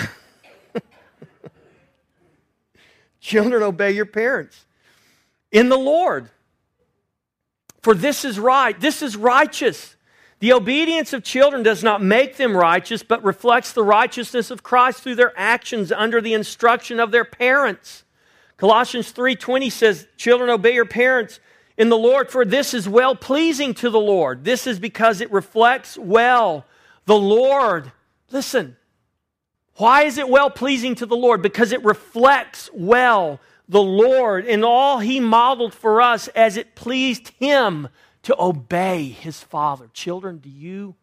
[3.19, 4.65] Children, obey your parents
[5.51, 6.29] in the Lord.
[7.81, 9.97] For this is right, this is righteous.
[10.39, 15.01] The obedience of children does not make them righteous, but reflects the righteousness of Christ
[15.01, 18.05] through their actions under the instruction of their parents.
[18.55, 21.41] Colossians 3:20 says, "Children obey your parents
[21.77, 25.31] in the Lord, for this is well pleasing to the Lord." This is because it
[25.31, 26.65] reflects well
[27.05, 27.91] the Lord.
[28.31, 28.77] Listen.
[29.77, 31.41] Why is it well pleasing to the Lord?
[31.41, 37.29] Because it reflects well the Lord in all he modeled for us as it pleased
[37.39, 37.87] him
[38.21, 39.89] to obey his father.
[39.93, 40.95] Children, do you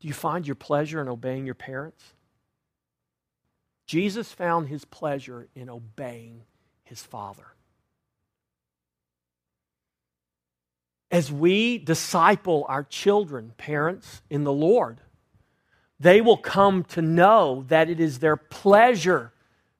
[0.00, 2.12] do you find your pleasure in obeying your parents?
[3.86, 6.44] Jesus found his pleasure in obeying
[6.84, 7.54] his father.
[11.18, 15.00] As we disciple our children, parents, in the Lord,
[15.98, 19.32] they will come to know that it is their pleasure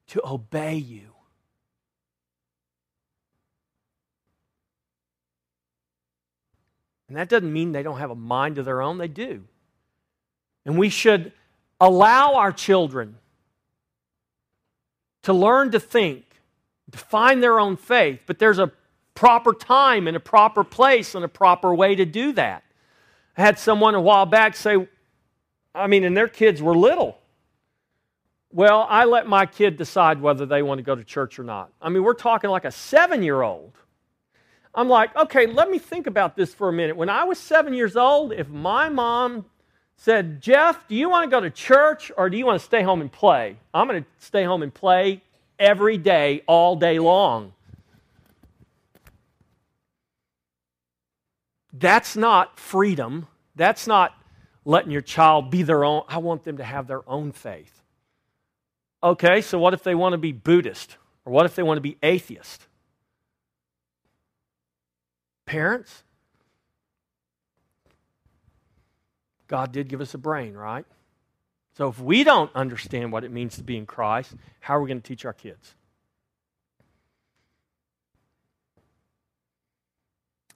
[0.07, 1.13] to obey you.
[7.07, 9.45] And that doesn't mean they don't have a mind of their own, they do.
[10.65, 11.31] And we should
[11.79, 13.15] allow our children
[15.23, 16.25] to learn to think,
[16.91, 18.73] to find their own faith, but there's a
[19.19, 22.63] proper time and a proper place and a proper way to do that.
[23.35, 24.87] I had someone a while back say,
[25.75, 27.19] I mean, and their kids were little.
[28.53, 31.69] Well, I let my kid decide whether they want to go to church or not.
[31.81, 33.73] I mean, we're talking like a seven year old.
[34.73, 36.95] I'm like, okay, let me think about this for a minute.
[36.95, 39.43] When I was seven years old, if my mom
[39.97, 42.83] said, Jeff, do you want to go to church or do you want to stay
[42.83, 43.57] home and play?
[43.73, 45.21] I'm going to stay home and play
[45.59, 47.51] every day, all day long.
[51.71, 53.27] That's not freedom.
[53.55, 54.13] That's not
[54.65, 56.03] letting your child be their own.
[56.07, 57.83] I want them to have their own faith.
[59.01, 60.97] Okay, so what if they want to be Buddhist?
[61.25, 62.67] Or what if they want to be atheist?
[65.45, 66.03] Parents,
[69.47, 70.85] God did give us a brain, right?
[71.75, 74.87] So if we don't understand what it means to be in Christ, how are we
[74.87, 75.75] going to teach our kids?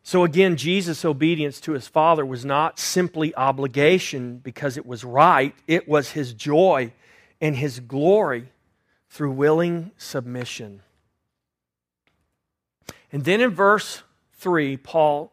[0.05, 5.55] So again, Jesus' obedience to his Father was not simply obligation because it was right,
[5.65, 6.91] it was his joy
[7.39, 8.49] and his glory
[9.09, 10.81] through willing submission.
[13.13, 14.03] And then in verse
[14.39, 15.31] 3, Paul,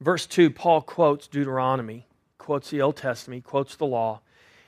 [0.00, 2.06] verse 2, Paul quotes Deuteronomy,
[2.38, 4.20] quotes the Old Testament, quotes the law.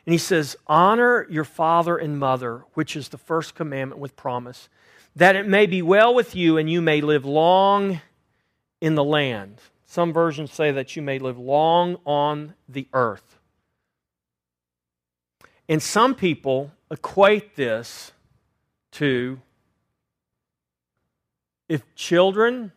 [0.06, 4.68] And he says, Honor your father and mother, which is the first commandment with promise,
[5.14, 8.00] that it may be well with you and you may live long
[8.80, 9.60] in the land.
[9.86, 13.38] Some versions say that you may live long on the earth.
[15.68, 18.12] And some people equate this
[18.92, 19.40] to
[21.68, 22.72] if children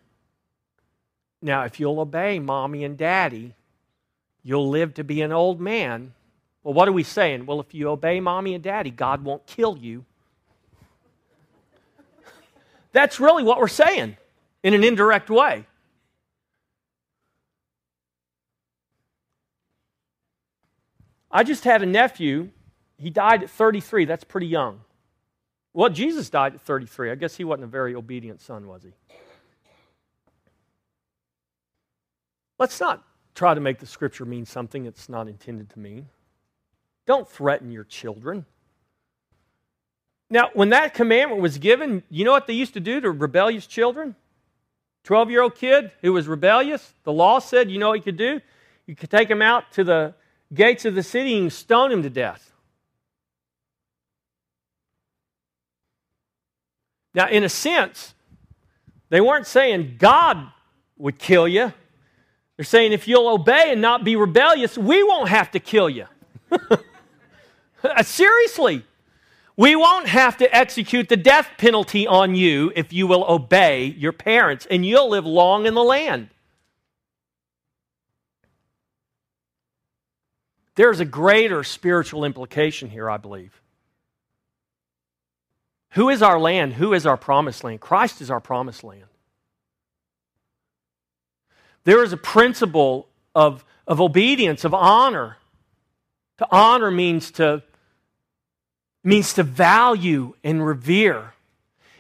[1.42, 3.56] now, if you'll obey mommy and daddy,
[4.44, 6.14] you'll live to be an old man.
[6.64, 7.46] Well, what are we saying?
[7.46, 10.06] Well, if you obey mommy and daddy, God won't kill you.
[12.92, 14.18] That's really what we're saying
[14.64, 15.66] in an indirect way.
[21.32, 22.50] I just had a nephew.
[22.98, 24.06] He died at 33.
[24.06, 24.82] That's pretty young.
[25.74, 27.12] Well, Jesus died at 33.
[27.12, 28.92] I guess he wasn't a very obedient son, was he?
[32.58, 33.04] Let's not
[33.36, 36.10] try to make the scripture mean something it's not intended to mean.
[37.06, 38.46] Don't threaten your children.
[40.30, 43.66] Now, when that commandment was given, you know what they used to do to rebellious
[43.66, 44.16] children?
[45.06, 48.18] 12 year old kid who was rebellious, the law said, you know what you could
[48.18, 48.42] do?
[48.86, 50.14] You could take him out to the
[50.54, 52.52] gates of the city and stone him to death.
[57.14, 58.14] Now, in a sense,
[59.10, 60.38] they weren't saying God
[60.98, 61.74] would kill you.
[62.56, 66.06] They're saying if you'll obey and not be rebellious, we won't have to kill you.
[68.04, 68.84] Seriously.
[69.60, 74.14] We won't have to execute the death penalty on you if you will obey your
[74.14, 76.30] parents, and you'll live long in the land.
[80.80, 83.52] There's a greater spiritual implication here, I believe.
[85.90, 86.72] Who is our land?
[86.76, 87.82] Who is our promised land?
[87.82, 89.04] Christ is our promised land.
[91.84, 95.36] There is a principle of, of obedience, of honor.
[96.38, 97.62] To honor means to,
[99.04, 101.34] means to value and revere.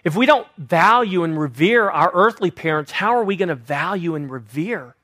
[0.05, 4.15] If we don't value and revere our earthly parents, how are we going to value
[4.15, 4.95] and revere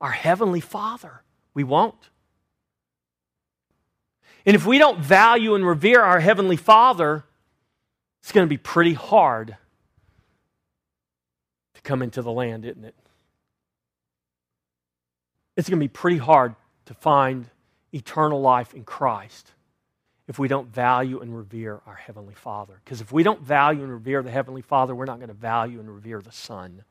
[0.00, 1.20] our heavenly Father?
[1.52, 2.08] We won't.
[4.48, 7.22] And if we don't value and revere our Heavenly Father,
[8.22, 9.58] it's going to be pretty hard
[11.74, 12.94] to come into the land, isn't it?
[15.54, 16.54] It's going to be pretty hard
[16.86, 17.44] to find
[17.92, 19.52] eternal life in Christ
[20.28, 22.80] if we don't value and revere our Heavenly Father.
[22.82, 25.78] Because if we don't value and revere the Heavenly Father, we're not going to value
[25.78, 26.84] and revere the Son.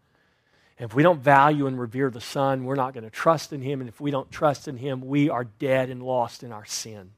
[0.78, 3.64] And if we don't value and revere the Son, we're not going to trust in
[3.64, 3.82] Him.
[3.82, 7.14] And if we don't trust in Him, we are dead and lost in our sin.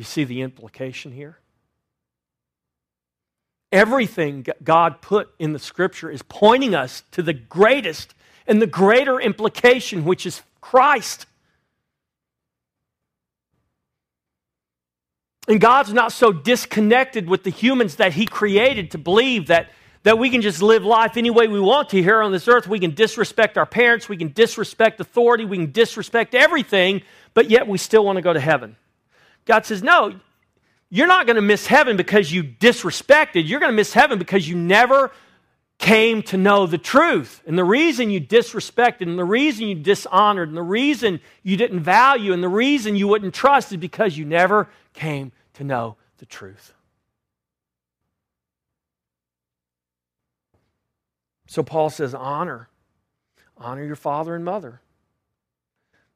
[0.00, 1.36] You see the implication here?
[3.70, 8.14] Everything God put in the scripture is pointing us to the greatest
[8.46, 11.26] and the greater implication, which is Christ.
[15.48, 19.68] And God's not so disconnected with the humans that He created to believe that,
[20.04, 22.66] that we can just live life any way we want to here on this earth.
[22.66, 27.02] We can disrespect our parents, we can disrespect authority, we can disrespect everything,
[27.34, 28.76] but yet we still want to go to heaven.
[29.44, 30.18] God says, No,
[30.90, 33.48] you're not going to miss heaven because you disrespected.
[33.48, 35.12] You're going to miss heaven because you never
[35.78, 37.42] came to know the truth.
[37.46, 41.80] And the reason you disrespected, and the reason you dishonored, and the reason you didn't
[41.80, 46.26] value, and the reason you wouldn't trust is because you never came to know the
[46.26, 46.74] truth.
[51.46, 52.68] So Paul says, honor.
[53.56, 54.80] Honor your father and mother.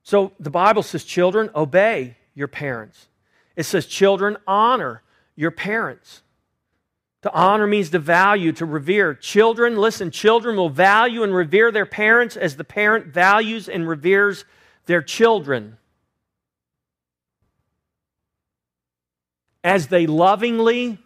[0.03, 3.09] So the Bible says, children, obey your parents.
[3.57, 5.03] It says, Children, honor
[5.37, 6.23] your parents.
[7.23, 9.15] To honor means to value, to revere.
[9.15, 14.45] Children, listen, children will value and revere their parents as the parent values and reveres
[14.85, 15.79] their children.
[19.63, 20.99] As they lovingly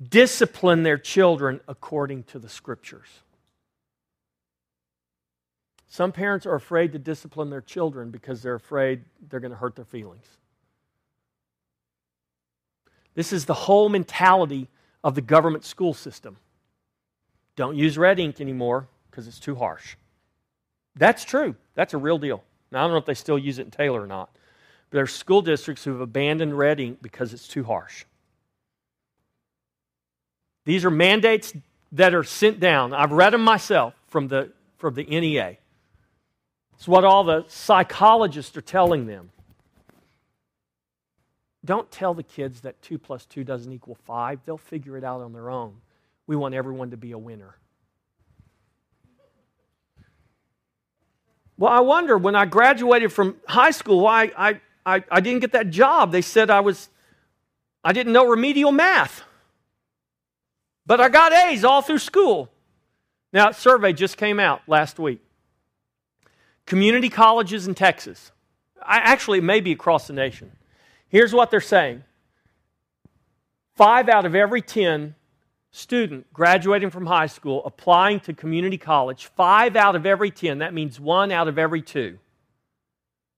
[0.00, 3.08] discipline their children according to the scriptures.
[5.88, 9.74] Some parents are afraid to discipline their children because they're afraid they're going to hurt
[9.74, 10.37] their feelings.
[13.18, 14.68] This is the whole mentality
[15.02, 16.36] of the government school system.
[17.56, 19.96] Don't use red ink anymore because it's too harsh.
[20.94, 21.56] That's true.
[21.74, 22.44] That's a real deal.
[22.70, 24.30] Now, I don't know if they still use it in Taylor or not,
[24.88, 28.04] but there are school districts who have abandoned red ink because it's too harsh.
[30.64, 31.52] These are mandates
[31.90, 32.94] that are sent down.
[32.94, 35.56] I've read them myself from the, from the NEA.
[36.74, 39.32] It's what all the psychologists are telling them.
[41.68, 44.40] Don't tell the kids that 2 plus 2 doesn't equal 5.
[44.46, 45.74] They'll figure it out on their own.
[46.26, 47.56] We want everyone to be a winner.
[51.58, 55.52] Well, I wonder when I graduated from high school why I, I, I didn't get
[55.52, 56.10] that job.
[56.10, 56.88] They said I was
[57.84, 59.22] I didn't know remedial math.
[60.86, 62.50] But I got A's all through school.
[63.30, 65.20] Now, a survey just came out last week.
[66.64, 68.32] Community colleges in Texas.
[68.82, 70.52] I, actually, it may be across the nation.
[71.08, 72.04] Here's what they're saying
[73.76, 75.14] five out of every 10
[75.70, 80.74] student graduating from high school applying to community college, five out of every 10, that
[80.74, 82.18] means one out of every two.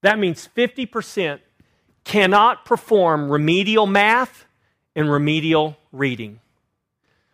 [0.01, 1.39] That means 50%
[2.03, 4.45] cannot perform remedial math
[4.95, 6.39] and remedial reading.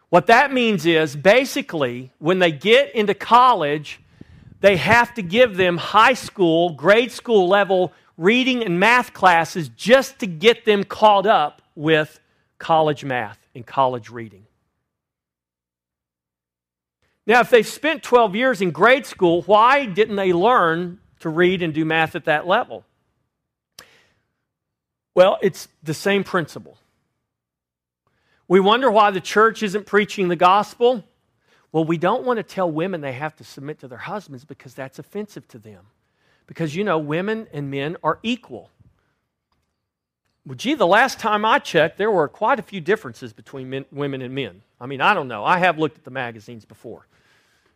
[0.09, 3.99] What that means is basically when they get into college,
[4.59, 10.19] they have to give them high school, grade school level reading and math classes just
[10.19, 12.19] to get them caught up with
[12.57, 14.45] college math and college reading.
[17.25, 21.61] Now, if they spent 12 years in grade school, why didn't they learn to read
[21.61, 22.85] and do math at that level?
[25.13, 26.77] Well, it's the same principle.
[28.47, 31.03] We wonder why the church isn't preaching the gospel.
[31.71, 34.73] Well, we don't want to tell women they have to submit to their husbands because
[34.73, 35.87] that's offensive to them.
[36.47, 38.71] Because, you know, women and men are equal.
[40.45, 43.85] Well, gee, the last time I checked, there were quite a few differences between men,
[43.91, 44.61] women and men.
[44.79, 45.43] I mean, I don't know.
[45.43, 47.05] I have looked at the magazines before,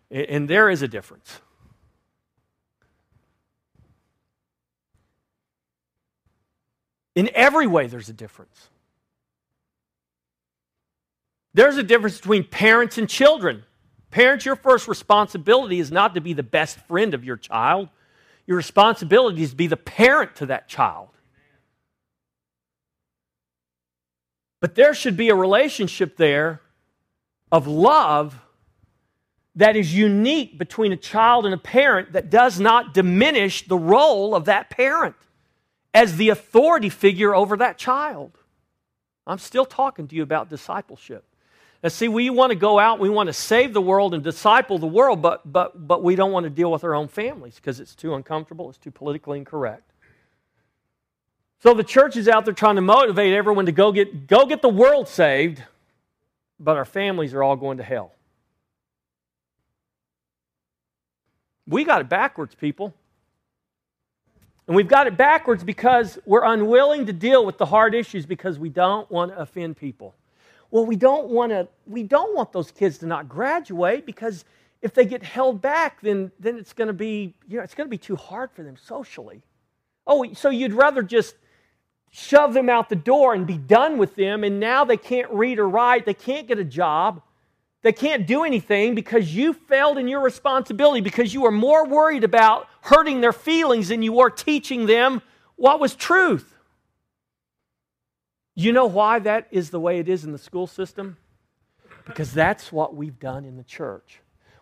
[0.09, 1.41] and, and there is a difference.
[7.13, 8.69] In every way, there's a difference.
[11.53, 13.63] There's a difference between parents and children.
[14.11, 17.89] Parents, your first responsibility is not to be the best friend of your child.
[18.47, 21.09] Your responsibility is to be the parent to that child.
[24.59, 26.61] But there should be a relationship there
[27.51, 28.39] of love
[29.55, 34.33] that is unique between a child and a parent that does not diminish the role
[34.33, 35.15] of that parent
[35.93, 38.37] as the authority figure over that child.
[39.27, 41.25] I'm still talking to you about discipleship.
[41.83, 44.77] Now, see, we want to go out, we want to save the world and disciple
[44.77, 47.79] the world, but, but, but we don't want to deal with our own families because
[47.79, 49.91] it's too uncomfortable, it's too politically incorrect.
[51.63, 54.61] So the church is out there trying to motivate everyone to go get, go get
[54.61, 55.63] the world saved,
[56.59, 58.13] but our families are all going to hell.
[61.67, 62.93] We got it backwards, people.
[64.67, 68.59] And we've got it backwards because we're unwilling to deal with the hard issues because
[68.59, 70.15] we don't want to offend people.
[70.71, 74.45] Well, we don't want to we don't want those kids to not graduate because
[74.81, 77.87] if they get held back, then then it's going to be, you know, it's going
[77.87, 79.41] to be too hard for them socially.
[80.07, 81.35] Oh, so you'd rather just
[82.09, 85.59] shove them out the door and be done with them and now they can't read
[85.59, 87.21] or write, they can't get a job.
[87.83, 92.23] They can't do anything because you failed in your responsibility, because you were more worried
[92.23, 95.21] about hurting their feelings than you were teaching them
[95.55, 96.55] what was truth.
[98.55, 101.17] You know why that is the way it is in the school system?
[102.05, 104.19] Because that's what we've done in the church.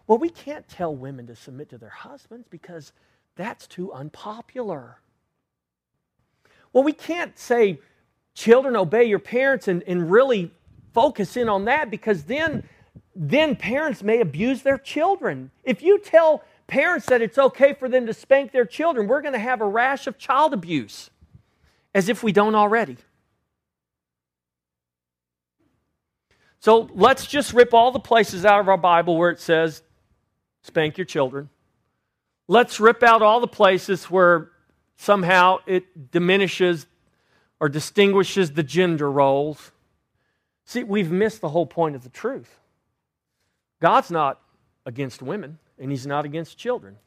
[0.08, 2.94] Well, we can't tell women to submit to their husbands because
[3.36, 5.00] that's too unpopular.
[6.74, 7.80] Well, we can't say,
[8.34, 10.52] children, obey your parents and, and really
[10.94, 12.64] focus in on that because then
[13.16, 15.52] then parents may abuse their children.
[15.64, 19.34] If you tell parents that it's okay for them to spank their children, we're going
[19.34, 21.10] to have a rash of child abuse,
[21.94, 22.98] as if we don't already.
[26.60, 29.82] So let's just rip all the places out of our Bible where it says,
[30.62, 31.50] spank your children.
[32.48, 34.52] Let's rip out all the places where
[34.98, 36.86] somehow it diminishes
[37.60, 39.72] or distinguishes the gender roles.
[40.66, 42.60] See, we've missed the whole point of the truth.
[43.82, 44.42] God's not
[44.86, 46.98] against women, and He's not against children.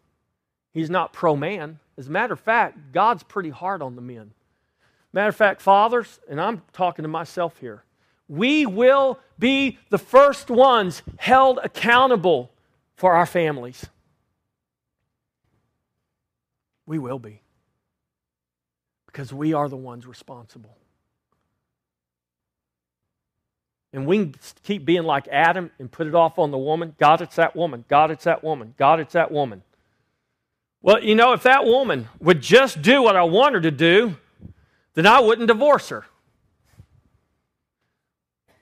[0.72, 1.78] He's not pro man.
[1.98, 4.32] As a matter of fact, God's pretty hard on the men.
[5.12, 7.84] Matter of fact, fathers, and I'm talking to myself here,
[8.29, 12.51] we will be the first ones held accountable
[12.95, 13.87] for our families.
[16.87, 17.41] We will be.
[19.07, 20.77] Because we are the ones responsible.
[23.93, 26.95] And we keep being like Adam and put it off on the woman.
[26.99, 27.85] God, it's that woman.
[27.89, 28.75] God, it's that woman.
[28.79, 29.62] God, it's that woman.
[30.81, 34.16] Well, you know, if that woman would just do what I want her to do,
[34.95, 36.07] then I wouldn't divorce her.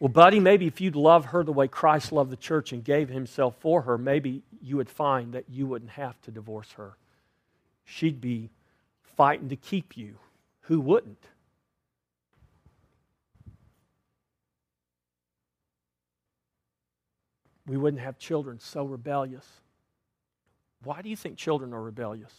[0.01, 3.09] Well, buddy, maybe if you'd love her the way Christ loved the church and gave
[3.09, 6.96] himself for her, maybe you would find that you wouldn't have to divorce her.
[7.84, 8.51] She'd be
[9.16, 10.16] fighting to keep you.
[10.62, 11.26] Who wouldn't?
[17.70, 19.46] we wouldn't have children so rebellious.
[20.82, 22.34] Why do you think children are rebellious?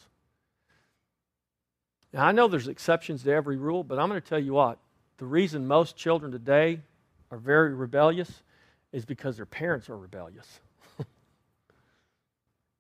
[2.12, 4.78] Now, I know there's exceptions to every rule, but I'm going to tell you what
[5.20, 6.82] the reason most children today
[7.32, 8.44] are very rebellious
[8.92, 10.60] is because their parents are rebellious.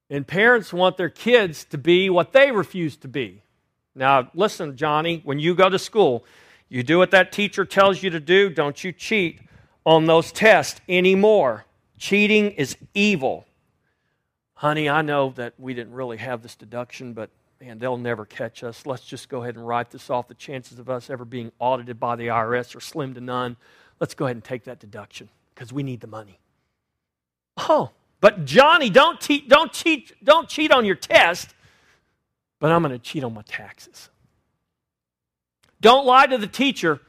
[0.10, 3.41] and parents want their kids to be what they refuse to be.
[3.95, 6.26] Now, listen, Johnny, when you go to school,
[6.70, 8.49] you do what that teacher tells you to do.
[8.49, 9.39] Don't you cheat
[9.86, 11.66] on those tests anymore.
[11.97, 13.45] Cheating is evil.
[14.56, 17.30] Honey, I know that we didn't really have this deduction, but
[17.60, 18.86] man, they'll never catch us.
[18.86, 20.28] Let's just go ahead and write this off.
[20.28, 23.58] The chances of us ever being audited by the IRS are slim to none.
[24.02, 26.39] Let's go ahead and take that deduction because we need the money.
[27.56, 31.54] Oh, but Johnny, don't, te- don't, cheat, don't cheat on your test,
[32.60, 34.10] but I'm going to cheat on my taxes.
[35.82, 36.99] Don't lie to the teacher,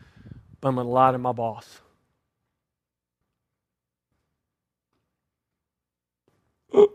[0.61, 1.80] but I'm going to lie to my boss.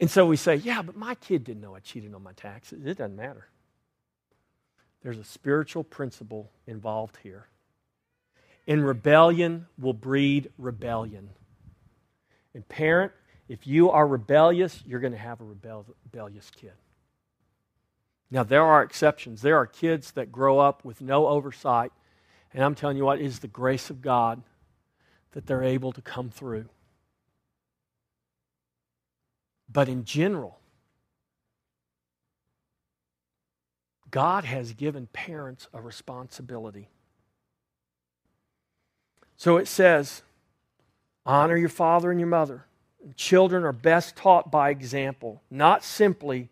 [0.00, 2.84] And so we say, yeah, but my kid didn't know I cheated on my taxes.
[2.84, 3.46] It doesn't matter.
[5.02, 7.48] There's a spiritual principle involved here.
[8.66, 11.30] And rebellion will breed rebellion.
[12.54, 13.12] And parent,
[13.48, 16.72] if you are rebellious, you're going to have a rebel- rebellious kid.
[18.30, 19.42] Now, there are exceptions.
[19.42, 21.92] There are kids that grow up with no oversight.
[22.54, 24.42] And I'm telling you what, it is the grace of God
[25.32, 26.66] that they're able to come through.
[29.70, 30.58] But in general,
[34.12, 36.88] God has given parents a responsibility.
[39.36, 40.22] So it says,
[41.26, 42.66] honor your father and your mother.
[43.16, 46.50] Children are best taught by example, not simply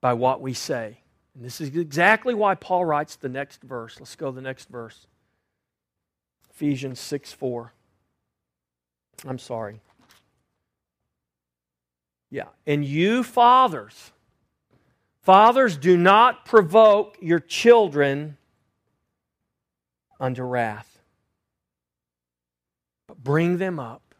[0.00, 1.00] by what we say.
[1.34, 3.98] And this is exactly why Paul writes the next verse.
[3.98, 5.06] Let's go to the next verse.
[6.50, 7.72] Ephesians 6 4.
[9.26, 9.80] I'm sorry.
[12.30, 12.48] Yeah.
[12.66, 14.12] And you fathers,
[15.22, 18.36] fathers, do not provoke your children
[20.18, 21.00] unto wrath,
[23.06, 24.14] but bring them up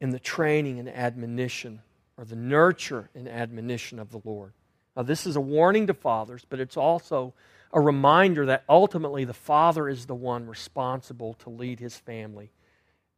[0.00, 1.80] in the training and admonition,
[2.18, 4.52] or the nurture and admonition of the Lord.
[4.96, 7.34] Now, this is a warning to fathers, but it's also
[7.72, 12.52] a reminder that ultimately the father is the one responsible to lead his family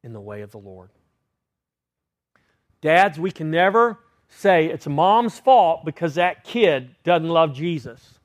[0.03, 0.91] in the way of the Lord.
[2.81, 3.99] Dads, we can never
[4.29, 8.19] say it's mom's fault because that kid doesn't love Jesus.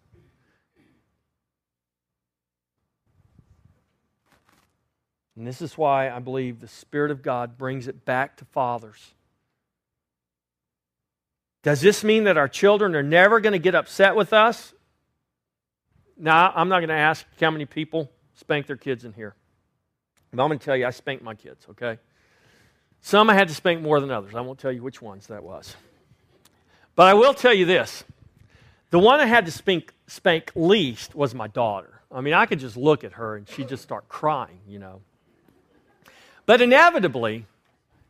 [5.36, 9.14] And this is why I believe the Spirit of God brings it back to fathers.
[11.64, 14.74] Does this mean that our children are never going to get upset with us?
[16.18, 19.36] No, I'm not going to ask how many people spank their kids in here.
[20.32, 21.98] But I'm going to tell you, I spanked my kids, okay?
[23.02, 24.36] Some I had to spank more than others.
[24.36, 25.76] I won't tell you which ones that was.
[26.96, 28.04] But I will tell you this
[28.90, 32.02] the one I had to spank, spank least was my daughter.
[32.12, 35.02] I mean, I could just look at her and she'd just start crying, you know.
[36.46, 37.46] But inevitably,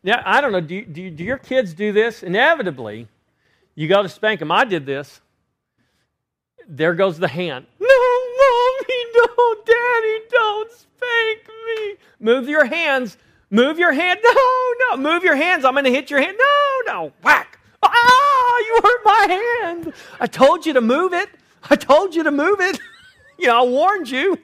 [0.01, 2.23] yeah, I don't know, do, do, do your kids do this?
[2.23, 3.07] Inevitably,
[3.75, 4.51] you go to spank them.
[4.51, 5.21] I did this.
[6.67, 7.67] There goes the hand.
[7.79, 11.95] No, mommy, don't, daddy, don't spank me.
[12.19, 13.17] Move your hands
[13.51, 14.19] Move your hand.
[14.23, 14.97] No, no.
[14.97, 15.65] Move your hands.
[15.65, 16.37] I'm going to hit your hand.
[16.39, 17.11] No, no.
[17.21, 17.50] Whack.
[17.83, 19.93] Ah, you hurt my hand.
[20.19, 21.29] I told you to move it.
[21.69, 22.79] I told you to move it.
[23.37, 24.39] you know, I warned you.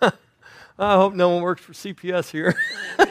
[0.02, 2.54] I hope no one works for CPS here.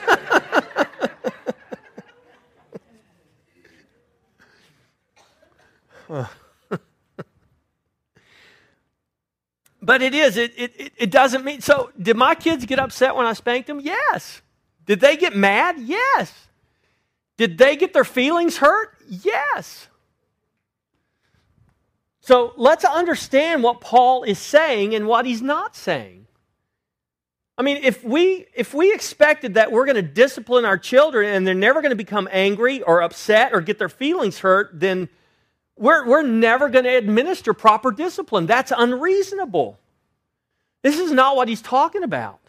[9.87, 10.35] But it is.
[10.35, 11.61] It, it, it doesn't mean.
[11.61, 13.79] So, did my kids get upset when I spanked them?
[13.79, 14.41] Yes.
[14.85, 15.79] Did they get mad?
[15.79, 16.46] Yes.
[17.37, 18.97] Did they get their feelings hurt?
[19.07, 19.87] Yes.
[22.19, 26.27] So, let's understand what Paul is saying and what he's not saying.
[27.57, 31.47] I mean, if we if we expected that we're going to discipline our children and
[31.47, 35.09] they're never going to become angry or upset or get their feelings hurt, then
[35.77, 38.45] we're, we're never going to administer proper discipline.
[38.45, 39.79] That's unreasonable.
[40.83, 42.39] This is not what he's talking about.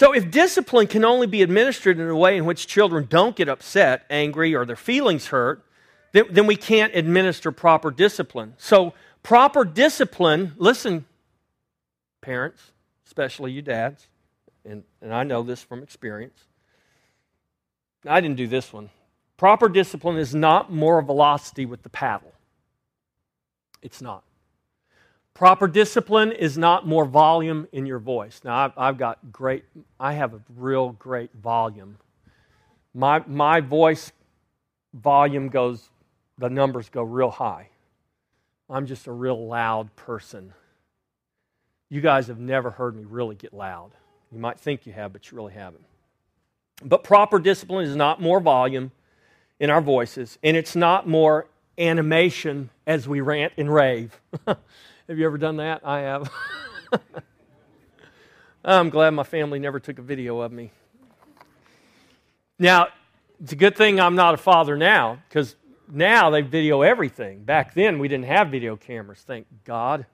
[0.00, 3.50] So, if discipline can only be administered in a way in which children don't get
[3.50, 5.62] upset, angry, or their feelings hurt,
[6.12, 8.54] then, then we can't administer proper discipline.
[8.56, 11.04] So, proper discipline, listen,
[12.22, 12.72] parents,
[13.04, 14.08] especially you dads,
[14.64, 16.46] and, and I know this from experience.
[18.06, 18.88] I didn't do this one.
[19.36, 22.32] Proper discipline is not more velocity with the paddle.
[23.82, 24.24] It's not.
[25.40, 28.42] Proper discipline is not more volume in your voice.
[28.44, 29.64] Now, I've, I've, got great,
[29.98, 31.96] I have a real great volume.
[32.92, 34.12] My, my voice
[34.92, 35.88] volume goes,
[36.36, 37.70] the numbers go real high.
[38.68, 40.52] I'm just a real loud person.
[41.88, 43.92] You guys have never heard me really get loud.
[44.30, 45.86] You might think you have, but you really haven't.
[46.84, 48.92] But proper discipline is not more volume,
[49.58, 51.46] in our voices, and it's not more
[51.78, 54.20] animation as we rant and rave.
[55.10, 55.80] have you ever done that?
[55.84, 56.32] I have.
[58.64, 60.70] I'm glad my family never took a video of me.
[62.60, 62.86] Now,
[63.42, 65.56] it's a good thing I'm not a father now, because
[65.90, 67.42] now they video everything.
[67.42, 70.06] Back then, we didn't have video cameras, thank God.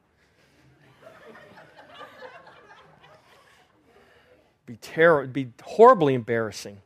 [4.65, 6.81] be terrible, it'd be horribly embarrassing.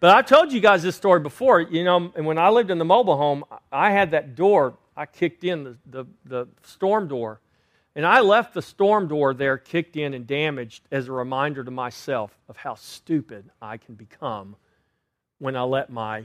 [0.00, 1.62] But I've told you guys this story before.
[1.62, 4.74] You know, and when I lived in the mobile home, I had that door.
[4.96, 7.40] I kicked in the, the, the storm door.
[7.94, 11.70] And I left the storm door there kicked in and damaged as a reminder to
[11.70, 14.56] myself of how stupid I can become
[15.38, 16.24] when I let my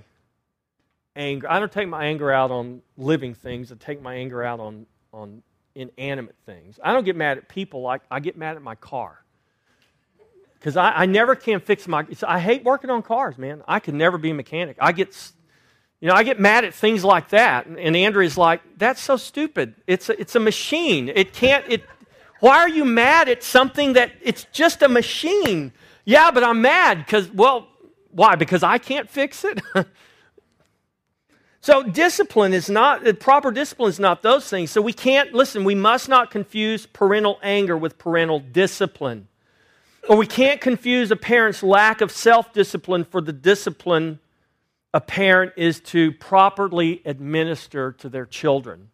[1.15, 1.51] anger.
[1.51, 4.85] I don't take my anger out on living things, I take my anger out on,
[5.11, 5.43] on
[5.75, 6.79] inanimate things.
[6.81, 9.21] I don't get mad at people like I get mad at my car
[10.59, 12.05] because I, I, never can fix my.
[12.25, 13.61] I hate working on cars, man.
[13.67, 14.77] I could never be a mechanic.
[14.79, 15.15] I get,
[15.99, 17.65] you know, I get mad at things like that.
[17.65, 19.75] And Andrea's like, "That's so stupid.
[19.87, 21.09] It's a, it's a machine.
[21.09, 21.65] It can't.
[21.67, 21.83] It.
[22.39, 25.71] Why are you mad at something that it's just a machine?
[26.05, 27.67] Yeah, but I'm mad because well,
[28.11, 28.35] why?
[28.35, 29.61] Because I can't fix it.
[31.67, 34.71] So, discipline is not, proper discipline is not those things.
[34.71, 39.27] So, we can't, listen, we must not confuse parental anger with parental discipline.
[40.07, 44.19] Or we can't confuse a parent's lack of self discipline for the discipline
[44.97, 48.89] a parent is to properly administer to their children.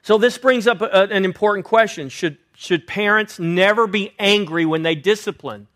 [0.00, 4.82] So, this brings up a, an important question should, should parents never be angry when
[4.82, 5.66] they discipline?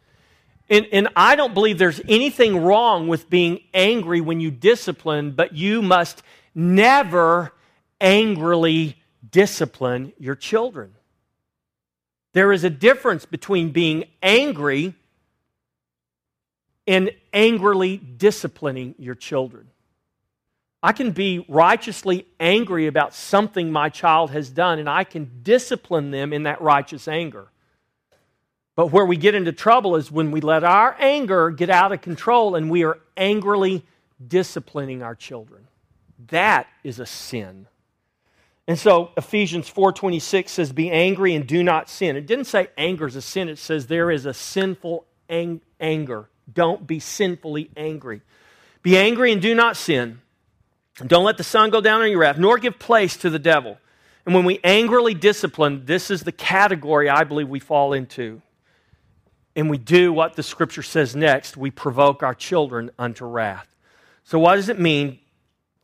[0.71, 5.55] And, and, I don't believe there's anything wrong with being angry when you discipline, but
[5.55, 6.23] you must
[6.55, 7.53] never
[8.01, 8.97] angrily
[9.31, 10.95] discipline your children.
[12.33, 14.95] There is a difference between being angry
[16.87, 19.69] and angrily disciplining your children.
[20.83, 26.11] I can be righteously angry about something my child has done, and I can discipline
[26.11, 27.49] them in that righteous anger.
[28.77, 32.03] But where we get into trouble is when we let our anger get out of
[32.03, 33.85] control and we are angrily
[34.27, 35.67] disciplining our children.
[36.29, 37.67] That is a sin.
[38.67, 42.17] And so Ephesians 4:26 says be angry and do not sin.
[42.17, 46.29] It didn't say anger is a sin, it says there is a sinful ang- anger.
[46.53, 48.23] Don't be sinfully angry.
[48.83, 50.21] Be angry and do not sin.
[51.07, 53.79] Don't let the sun go down on your wrath, nor give place to the devil.
[54.27, 58.43] And when we angrily discipline, this is the category I believe we fall into
[59.57, 63.75] and we do what the scripture says next, we provoke our children unto wrath.
[64.25, 65.21] So, what does it mean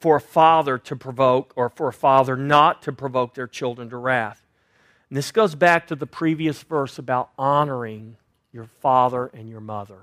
[0.00, 3.96] for a father to provoke or for a father not to provoke their children to
[3.96, 4.44] wrath?
[5.08, 8.16] And this goes back to the previous verse about honoring
[8.52, 9.98] your father and your mother.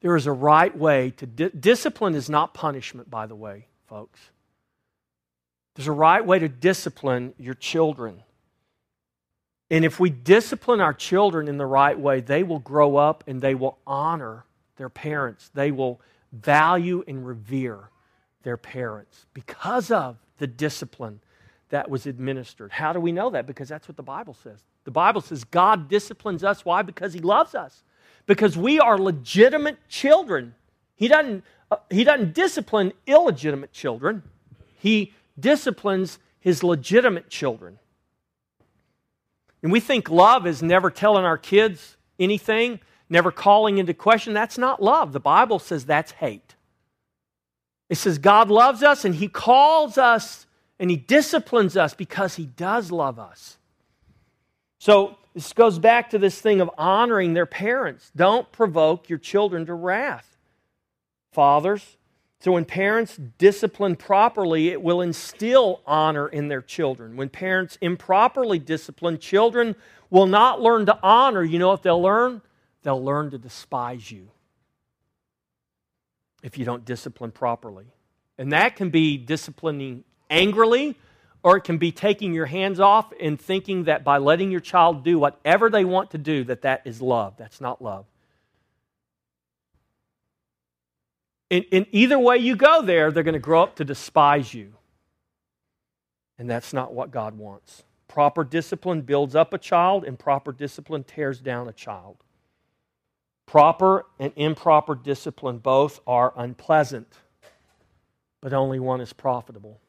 [0.00, 4.20] There is a right way to di- discipline is not punishment by the way, folks.
[5.74, 8.22] There's a right way to discipline your children.
[9.70, 13.40] And if we discipline our children in the right way, they will grow up and
[13.40, 14.44] they will honor
[14.76, 15.50] their parents.
[15.54, 16.00] They will
[16.32, 17.90] value and revere
[18.42, 21.20] their parents because of the discipline
[21.68, 22.72] that was administered.
[22.72, 23.46] How do we know that?
[23.46, 24.60] Because that's what the Bible says.
[24.84, 26.64] The Bible says God disciplines us.
[26.64, 26.82] Why?
[26.82, 27.82] Because He loves us.
[28.28, 30.54] Because we are legitimate children.
[30.94, 34.22] He doesn't, uh, he doesn't discipline illegitimate children,
[34.76, 37.80] He disciplines His legitimate children.
[39.62, 44.34] And we think love is never telling our kids anything, never calling into question.
[44.34, 45.12] That's not love.
[45.12, 46.54] The Bible says that's hate.
[47.88, 50.46] It says God loves us and He calls us
[50.78, 53.56] and He disciplines us because He does love us.
[54.78, 58.10] So this goes back to this thing of honoring their parents.
[58.16, 60.36] Don't provoke your children to wrath.
[61.30, 61.96] Fathers,
[62.40, 67.16] so, when parents discipline properly, it will instill honor in their children.
[67.16, 69.74] When parents improperly discipline, children
[70.08, 71.42] will not learn to honor.
[71.42, 72.40] You know what they'll learn?
[72.84, 74.30] They'll learn to despise you
[76.44, 77.86] if you don't discipline properly.
[78.38, 80.94] And that can be disciplining angrily,
[81.42, 85.04] or it can be taking your hands off and thinking that by letting your child
[85.04, 87.34] do whatever they want to do, that that is love.
[87.36, 88.06] That's not love.
[91.50, 94.74] in, in either way you go there, they're going to grow up to despise you.
[96.38, 97.84] And that's not what God wants.
[98.06, 102.16] Proper discipline builds up a child, and proper discipline tears down a child.
[103.46, 107.08] Proper and improper discipline both are unpleasant,
[108.40, 109.80] but only one is profitable.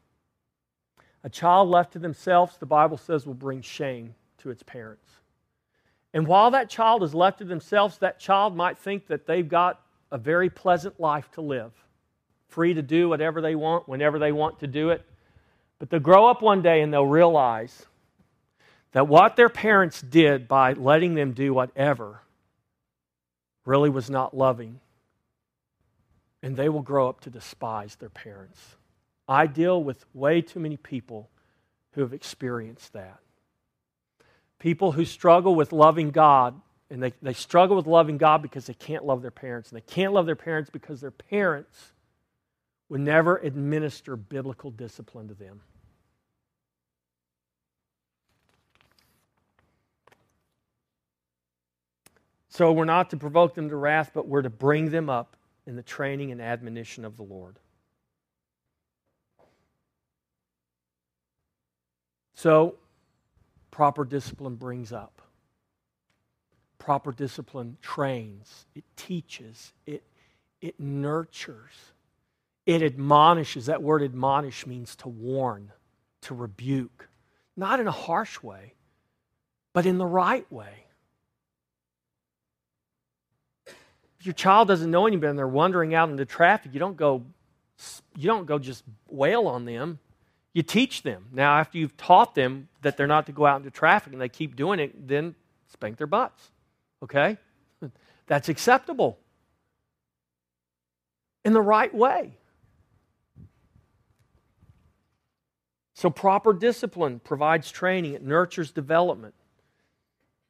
[1.23, 5.09] A child left to themselves, the Bible says, will bring shame to its parents.
[6.13, 9.81] And while that child is left to themselves, that child might think that they've got
[10.11, 11.71] a very pleasant life to live,
[12.47, 15.05] free to do whatever they want whenever they want to do it.
[15.77, 17.85] But they'll grow up one day and they'll realize
[18.91, 22.21] that what their parents did by letting them do whatever
[23.65, 24.79] really was not loving.
[26.41, 28.77] And they will grow up to despise their parents.
[29.29, 31.29] I deal with way too many people
[31.91, 33.19] who have experienced that.
[34.57, 36.59] People who struggle with loving God
[36.89, 39.71] and they, they struggle with loving God because they can't love their parents.
[39.71, 41.93] And they can't love their parents because their parents
[42.89, 45.61] would never administer biblical discipline to them.
[52.49, 55.75] So we're not to provoke them to wrath, but we're to bring them up in
[55.75, 57.59] the training and admonition of the Lord.
[62.39, 62.75] So,
[63.69, 65.21] proper discipline brings up
[66.77, 70.01] proper discipline trains, it teaches, it,
[70.61, 71.73] it nurtures,
[72.65, 73.65] it admonishes.
[73.65, 75.73] That word admonish means to warn,
[76.21, 77.09] to rebuke,
[77.57, 78.73] not in a harsh way,
[79.73, 80.85] but in the right way.
[83.67, 86.95] If your child doesn't know any better and they're wandering out into traffic, you don't
[86.95, 87.25] go
[88.15, 89.99] you don't go just wail on them.
[90.53, 91.27] You teach them.
[91.31, 94.29] Now, after you've taught them that they're not to go out into traffic and they
[94.29, 95.35] keep doing it, then
[95.67, 96.51] spank their butts.
[97.03, 97.37] Okay?
[98.27, 99.19] That's acceptable.
[101.45, 102.33] In the right way.
[105.93, 109.35] So, proper discipline provides training, it nurtures development,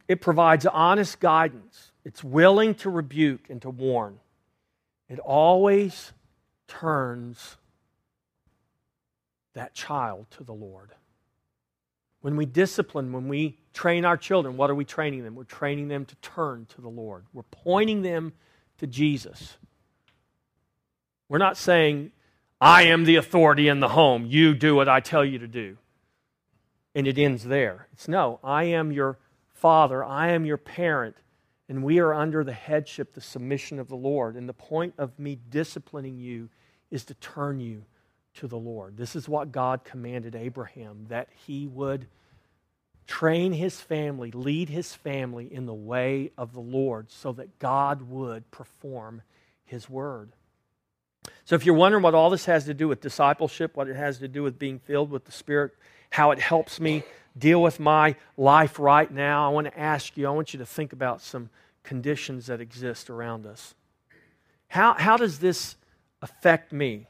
[0.08, 4.20] it provides honest guidance, it's willing to rebuke and to warn.
[5.10, 6.14] It always
[6.68, 7.58] turns
[9.54, 10.92] that child to the Lord.
[12.22, 15.36] When we discipline, when we train our children, what are we training them?
[15.36, 17.26] We're training them to turn to the Lord.
[17.34, 18.34] We're pointing them
[18.80, 19.58] to Jesus.
[21.30, 22.12] We're not saying,
[22.60, 24.26] I am the authority in the home.
[24.26, 25.78] You do what I tell you to do.
[26.94, 27.88] And it ends there.
[27.94, 29.18] It's no, I am your
[29.54, 30.04] father.
[30.04, 31.16] I am your parent.
[31.70, 34.36] And we are under the headship, the submission of the Lord.
[34.36, 36.50] And the point of me disciplining you
[36.90, 37.86] is to turn you
[38.36, 38.98] to the Lord.
[38.98, 42.08] This is what God commanded Abraham that he would
[43.08, 48.04] train his family, lead his family in the way of the Lord so that God
[48.04, 49.24] would perform
[49.66, 50.32] his word.
[51.44, 54.20] So, if you're wondering what all this has to do with discipleship, what it has
[54.20, 55.72] to do with being filled with the Spirit,
[56.12, 57.04] how it helps me
[57.38, 60.66] deal with my life right now, I want to ask you, I want you to
[60.66, 61.50] think about some
[61.84, 63.74] conditions that exist around us.
[64.68, 65.76] How, how does this
[66.22, 67.08] affect me?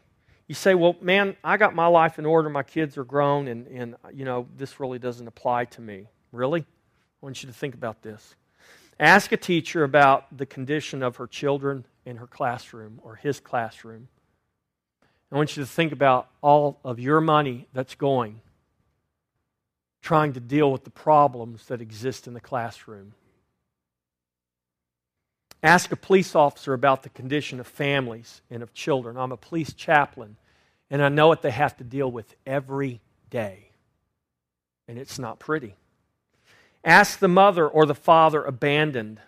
[0.49, 3.67] You say, well, man, I got my life in order, my kids are grown, and,
[3.67, 6.07] and you know, this really doesn't apply to me.
[6.31, 6.61] Really?
[6.61, 6.65] I
[7.21, 8.35] want you to think about this.
[8.99, 14.07] Ask a teacher about the condition of her children in her classroom or his classroom.
[15.31, 18.41] I want you to think about all of your money that's going
[20.01, 23.13] trying to deal with the problems that exist in the classroom.
[25.61, 29.17] Ask a police officer about the condition of families and of children.
[29.17, 30.37] I'm a police chaplain,
[30.89, 33.69] and I know what they have to deal with every day.
[34.87, 35.75] And it's not pretty.
[36.83, 39.19] Ask the mother or the father abandoned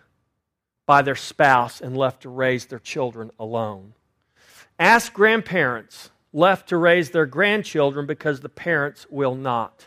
[0.86, 3.92] by their spouse and left to raise their children alone.
[4.78, 9.86] Ask grandparents left to raise their grandchildren because the parents will not.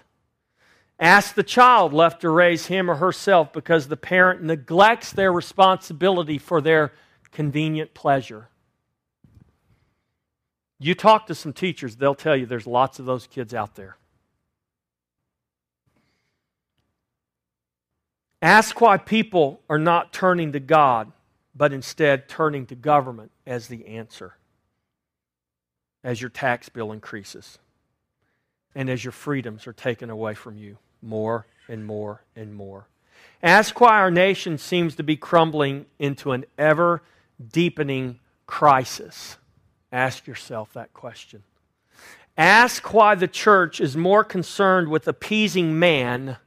[1.00, 6.38] Ask the child left to raise him or herself because the parent neglects their responsibility
[6.38, 6.94] for their
[7.32, 8.48] convenient pleasure.
[10.80, 13.98] You talk to some teachers, they'll tell you there's lots of those kids out there.
[18.42, 21.12] Ask why people are not turning to God,
[21.56, 24.36] but instead turning to government as the answer
[26.04, 27.58] as your tax bill increases
[28.76, 32.88] and as your freedoms are taken away from you more and more and more.
[33.42, 37.04] Ask why our nation seems to be crumbling into an ever
[37.52, 39.38] deepening crisis.
[39.92, 41.44] Ask yourself that question.
[42.38, 46.38] Ask why the church is more concerned with appeasing man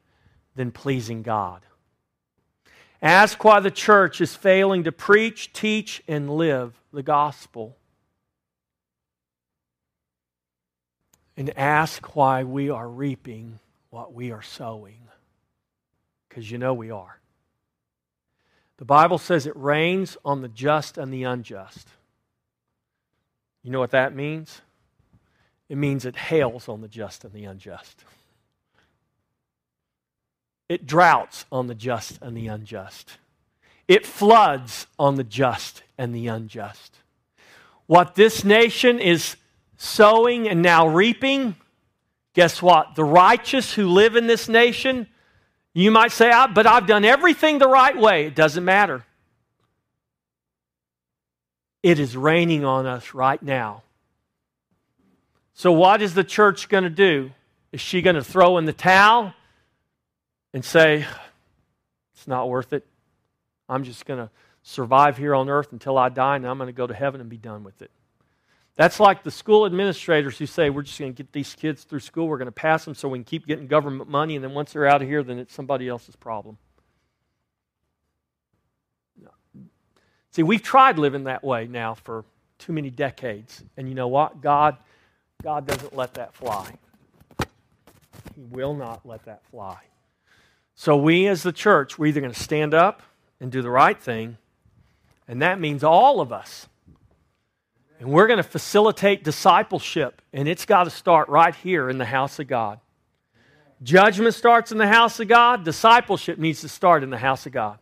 [0.54, 1.62] than pleasing God.
[3.00, 7.76] Ask why the church is failing to preach, teach, and live the gospel.
[11.36, 15.08] And ask why we are reaping what we are sowing.
[16.28, 17.18] Because you know we are.
[18.78, 21.88] The Bible says it rains on the just and the unjust.
[23.62, 24.60] You know what that means?
[25.68, 28.04] It means it hails on the just and the unjust.
[30.68, 33.18] It droughts on the just and the unjust.
[33.86, 36.98] It floods on the just and the unjust.
[37.86, 39.36] What this nation is
[39.76, 41.56] sowing and now reaping
[42.38, 42.94] Guess what?
[42.94, 45.08] The righteous who live in this nation,
[45.74, 48.26] you might say, but I've done everything the right way.
[48.26, 49.04] It doesn't matter.
[51.82, 53.82] It is raining on us right now.
[55.54, 57.32] So, what is the church going to do?
[57.72, 59.34] Is she going to throw in the towel
[60.54, 61.04] and say,
[62.14, 62.86] it's not worth it?
[63.68, 64.30] I'm just going to
[64.62, 67.28] survive here on earth until I die and I'm going to go to heaven and
[67.28, 67.90] be done with it.
[68.78, 71.98] That's like the school administrators who say, we're just going to get these kids through
[71.98, 74.54] school, we're going to pass them so we can keep getting government money, and then
[74.54, 76.56] once they're out of here, then it's somebody else's problem.
[80.30, 82.24] See, we've tried living that way now for
[82.58, 83.64] too many decades.
[83.76, 84.40] And you know what?
[84.40, 84.76] God,
[85.42, 86.70] God doesn't let that fly.
[88.36, 89.78] He will not let that fly.
[90.76, 93.02] So we as the church, we're either going to stand up
[93.40, 94.38] and do the right thing,
[95.26, 96.68] and that means all of us
[97.98, 102.04] and we're going to facilitate discipleship, and it's got to start right here in the
[102.04, 102.80] house of God.
[103.82, 107.52] Judgment starts in the house of God, discipleship needs to start in the house of
[107.52, 107.78] God.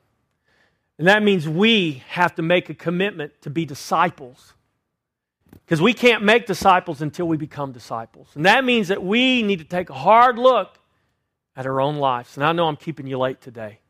[0.99, 4.55] And that means we have to make a commitment to be disciples.
[5.65, 8.29] Because we can't make disciples until we become disciples.
[8.35, 10.79] And that means that we need to take a hard look
[11.57, 12.37] at our own lives.
[12.37, 13.81] And I know I'm keeping you late today,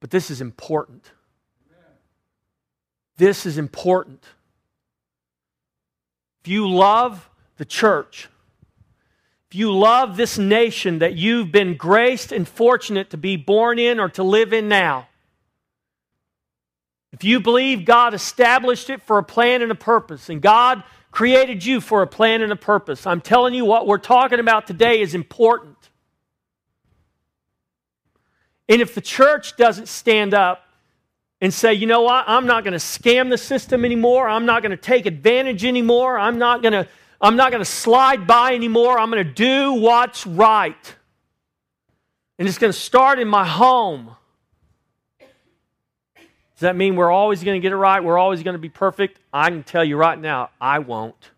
[0.00, 1.10] but this is important.
[3.16, 4.24] This is important.
[6.42, 8.28] If you love the church,
[9.48, 14.00] if you love this nation that you've been graced and fortunate to be born in
[14.00, 15.06] or to live in now,
[17.12, 20.82] if you believe God established it for a plan and a purpose, and God
[21.12, 24.66] created you for a plan and a purpose, I'm telling you what we're talking about
[24.66, 25.76] today is important.
[28.68, 30.64] And if the church doesn't stand up
[31.42, 34.62] and say, you know what, I'm not going to scam the system anymore, I'm not
[34.62, 36.88] going to take advantage anymore, I'm not going to.
[37.22, 38.98] I'm not going to slide by anymore.
[38.98, 40.96] I'm going to do what's right.
[42.36, 44.16] And it's going to start in my home.
[46.16, 48.02] Does that mean we're always going to get it right?
[48.02, 49.20] We're always going to be perfect?
[49.32, 51.30] I can tell you right now, I won't.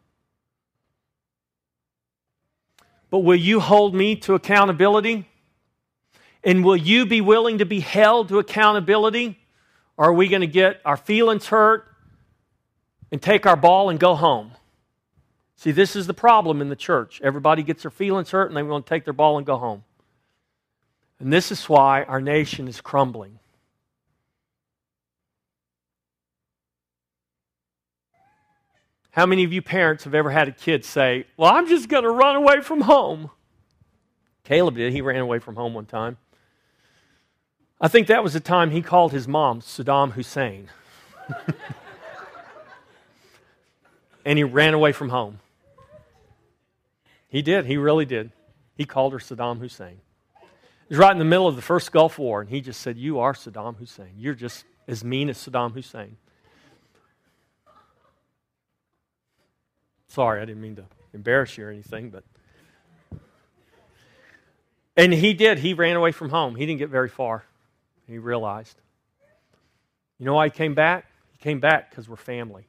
[3.11, 5.29] But will you hold me to accountability?
[6.43, 9.39] And will you be willing to be held to accountability?
[9.97, 11.87] Or are we going to get our feelings hurt
[13.13, 14.53] and take our ball and go home?
[15.57, 17.21] See, this is the problem in the church.
[17.23, 19.85] Everybody gets their feelings hurt and they want to take their ball and go home.
[21.21, 23.39] And this is why our nation is crumbling.
[29.13, 32.03] How many of you parents have ever had a kid say, Well, I'm just going
[32.03, 33.31] to run away from home?
[34.43, 34.93] Caleb did.
[34.93, 36.19] He ran away from home one time.
[37.81, 40.69] I think that was the time he called his mom Saddam Hussein.
[44.25, 45.41] and he ran away from home.
[47.29, 47.67] He did.
[47.67, 48.31] He really did.
[48.77, 50.01] He called her Saddam Hussein.
[50.41, 52.97] It was right in the middle of the first Gulf War, and he just said,
[52.97, 54.15] You are Saddam Hussein.
[54.17, 56.17] You're just as mean as Saddam Hussein.
[60.09, 62.23] Sorry, I didn't mean to embarrass you or anything, but.
[64.97, 65.59] And he did.
[65.59, 66.55] He ran away from home.
[66.55, 67.45] He didn't get very far.
[68.07, 68.77] He realized.
[70.19, 71.07] You know why he came back?
[71.33, 72.67] He came back because we're family.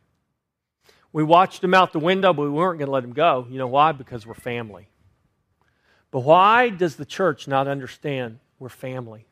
[1.13, 3.47] We watched him out the window, but we weren't going to let him go.
[3.49, 3.91] You know why?
[3.93, 4.89] Because we're family.
[6.11, 9.25] But why does the church not understand we're family?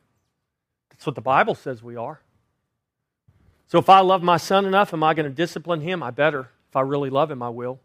[0.90, 2.20] That's what the Bible says we are.
[3.66, 6.02] So if I love my son enough, am I going to discipline him?
[6.02, 6.48] I better.
[6.70, 7.80] If I really love him, I will.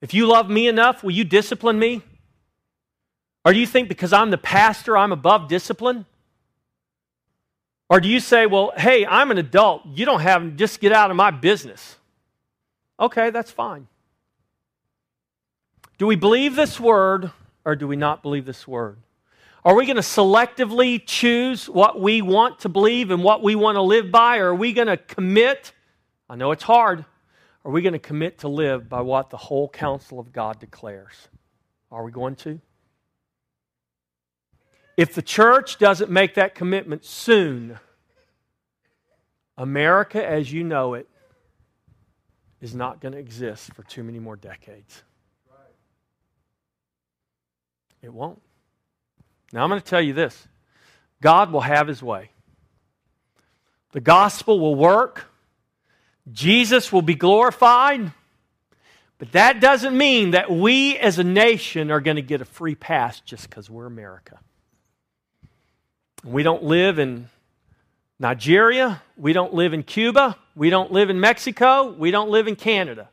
[0.00, 2.02] If you love me enough, will you discipline me?
[3.44, 6.06] Or do you think because I'm the pastor, I'm above discipline?
[7.90, 9.82] Or do you say, well, hey, I'm an adult.
[9.84, 11.96] You don't have, just get out of my business.
[13.00, 13.88] Okay, that's fine.
[15.98, 17.32] Do we believe this word
[17.64, 18.98] or do we not believe this word?
[19.64, 23.74] Are we going to selectively choose what we want to believe and what we want
[23.74, 24.38] to live by?
[24.38, 25.72] Or are we going to commit?
[26.28, 27.04] I know it's hard.
[27.64, 31.28] Are we going to commit to live by what the whole counsel of God declares?
[31.90, 32.60] Are we going to?
[34.96, 37.78] If the church doesn't make that commitment soon,
[39.56, 41.08] America as you know it
[42.60, 45.02] is not going to exist for too many more decades.
[48.02, 48.40] It won't.
[49.52, 50.48] Now, I'm going to tell you this
[51.20, 52.30] God will have his way.
[53.92, 55.26] The gospel will work.
[56.30, 58.12] Jesus will be glorified.
[59.18, 62.74] But that doesn't mean that we as a nation are going to get a free
[62.74, 64.38] pass just because we're America.
[66.24, 67.28] We don't live in
[68.18, 69.02] Nigeria.
[69.16, 70.36] We don't live in Cuba.
[70.54, 71.90] We don't live in Mexico.
[71.92, 73.08] We don't live in Canada.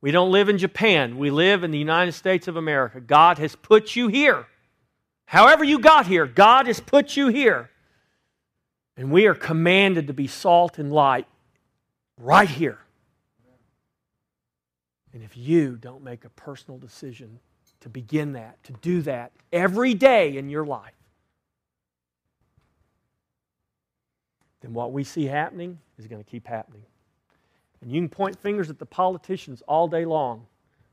[0.00, 1.18] We don't live in Japan.
[1.18, 3.00] We live in the United States of America.
[3.00, 4.46] God has put you here.
[5.26, 7.70] However, you got here, God has put you here.
[8.96, 11.26] And we are commanded to be salt and light
[12.18, 12.78] right here.
[15.12, 17.40] And if you don't make a personal decision
[17.80, 20.92] to begin that, to do that every day in your life,
[24.64, 26.80] then what we see happening is going to keep happening.
[27.82, 30.46] And you can point fingers at the politicians all day long,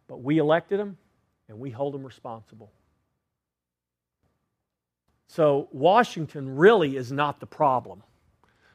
[0.09, 0.97] but we elected them
[1.47, 2.69] and we hold them responsible.
[5.27, 8.03] So, Washington really is not the problem.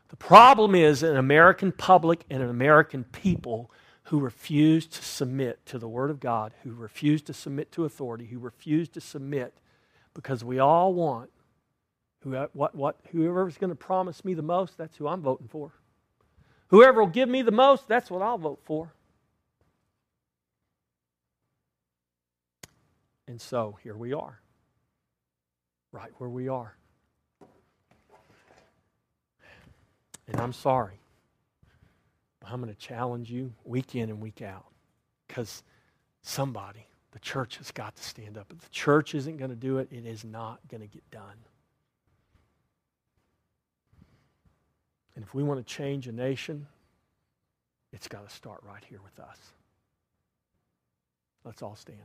[0.08, 3.70] The problem is an American public and an American people
[4.04, 8.24] who refuse to submit to the Word of God, who refuse to submit to authority,
[8.24, 9.58] who refuse to submit
[10.14, 11.28] because we all want
[12.26, 15.48] who, uh, what, what, whoever's going to promise me the most, that's who I'm voting
[15.48, 15.72] for.
[16.68, 18.92] Whoever will give me the most, that's what I'll vote for.
[23.28, 24.40] And so here we are,
[25.92, 26.76] right where we are.
[30.28, 30.98] And I'm sorry,
[32.40, 34.66] but I'm going to challenge you week in and week out.
[35.28, 35.62] Because
[36.22, 38.46] somebody, the church has got to stand up.
[38.50, 41.36] If the church isn't going to do it, it is not going to get done.
[45.16, 46.66] And if we want to change a nation,
[47.92, 49.38] it's got to start right here with us.
[51.42, 51.98] Let's all stand.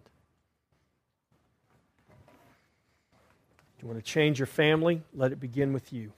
[3.76, 6.14] If you want to change your family, let it begin with you.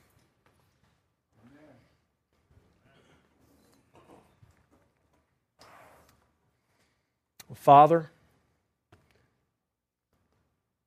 [7.47, 8.11] Well, Father,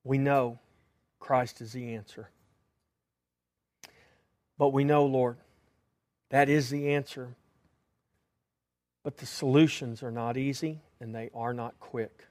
[0.03, 0.59] we know
[1.19, 2.29] Christ is the answer.
[4.57, 5.37] But we know, Lord,
[6.29, 7.35] that is the answer.
[9.03, 12.25] But the solutions are not easy and they are not quick.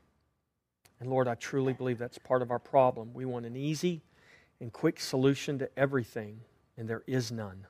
[1.01, 3.13] And Lord, I truly believe that's part of our problem.
[3.15, 4.03] We want an easy
[4.61, 6.41] and quick solution to everything,
[6.77, 7.67] and there is none.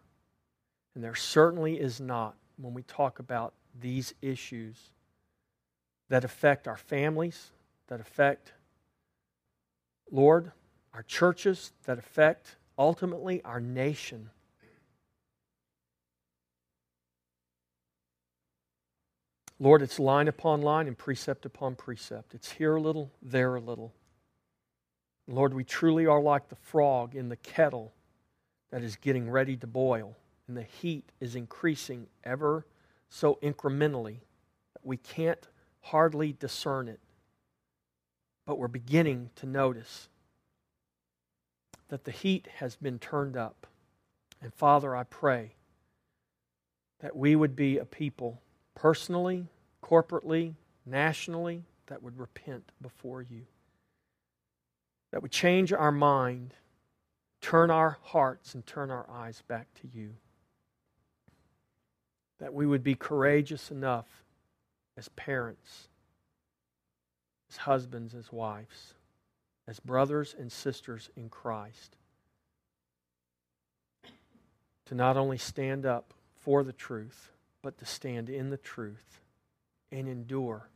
[0.95, 4.91] And there certainly is not when we talk about these issues
[6.09, 7.51] that affect our families,
[7.89, 8.53] that affect,
[10.11, 10.53] Lord,
[10.95, 14.31] our churches, that affect ultimately our nation.
[19.59, 22.35] Lord, it's line upon line and precept upon precept.
[22.35, 23.95] It's here a little, there a little.
[25.27, 27.93] Lord, we truly are like the frog in the kettle
[28.71, 30.17] that is getting ready to boil,
[30.47, 32.67] and the heat is increasing ever
[33.09, 34.19] so incrementally
[34.75, 35.49] that we can't
[35.81, 37.01] hardly discern it.
[38.45, 40.09] But we're beginning to notice
[41.89, 43.67] that the heat has been turned up.
[44.43, 45.53] And Father, I pray
[47.01, 48.43] that we would be a people
[48.77, 49.49] personally,
[49.83, 50.55] corporately,
[50.85, 53.43] nationally, that would repent before you.
[55.11, 56.55] That would change our mind,
[57.41, 60.11] turn our hearts, and turn our eyes back to you.
[62.39, 64.07] That we would be courageous enough
[64.97, 65.89] as parents,
[67.51, 68.95] as husbands, as wives,
[69.67, 71.97] as brothers and sisters in Christ,
[74.85, 77.31] to not only stand up for the truth,
[77.67, 79.19] but to stand in the truth
[79.91, 80.69] and endure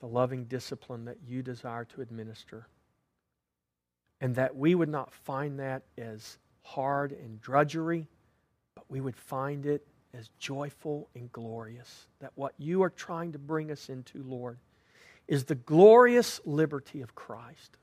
[0.00, 2.66] the loving discipline that you desire to administer.
[4.22, 8.08] And that we would not find that as hard and drudgery,
[8.74, 12.06] but we would find it as joyful and glorious.
[12.20, 14.56] That what you are trying to bring us into, Lord,
[15.28, 17.76] is the glorious liberty of Christ,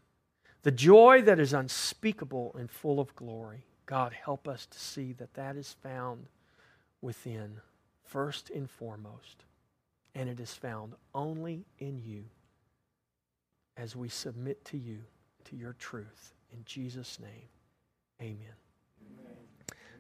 [0.64, 3.68] the joy that is unspeakable and full of glory.
[3.86, 6.26] God, help us to see that that is found
[7.02, 7.62] within,
[8.04, 9.46] first and foremost.
[10.16, 12.26] And it is found only in you
[13.76, 15.00] as we submit to you,
[15.46, 16.34] to your truth.
[16.52, 17.50] In Jesus' name,
[18.22, 18.56] amen.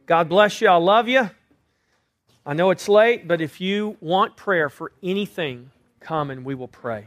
[0.05, 0.69] God bless you.
[0.69, 1.29] I love you.
[2.45, 5.69] I know it's late, but if you want prayer for anything,
[5.99, 7.05] come and we will pray.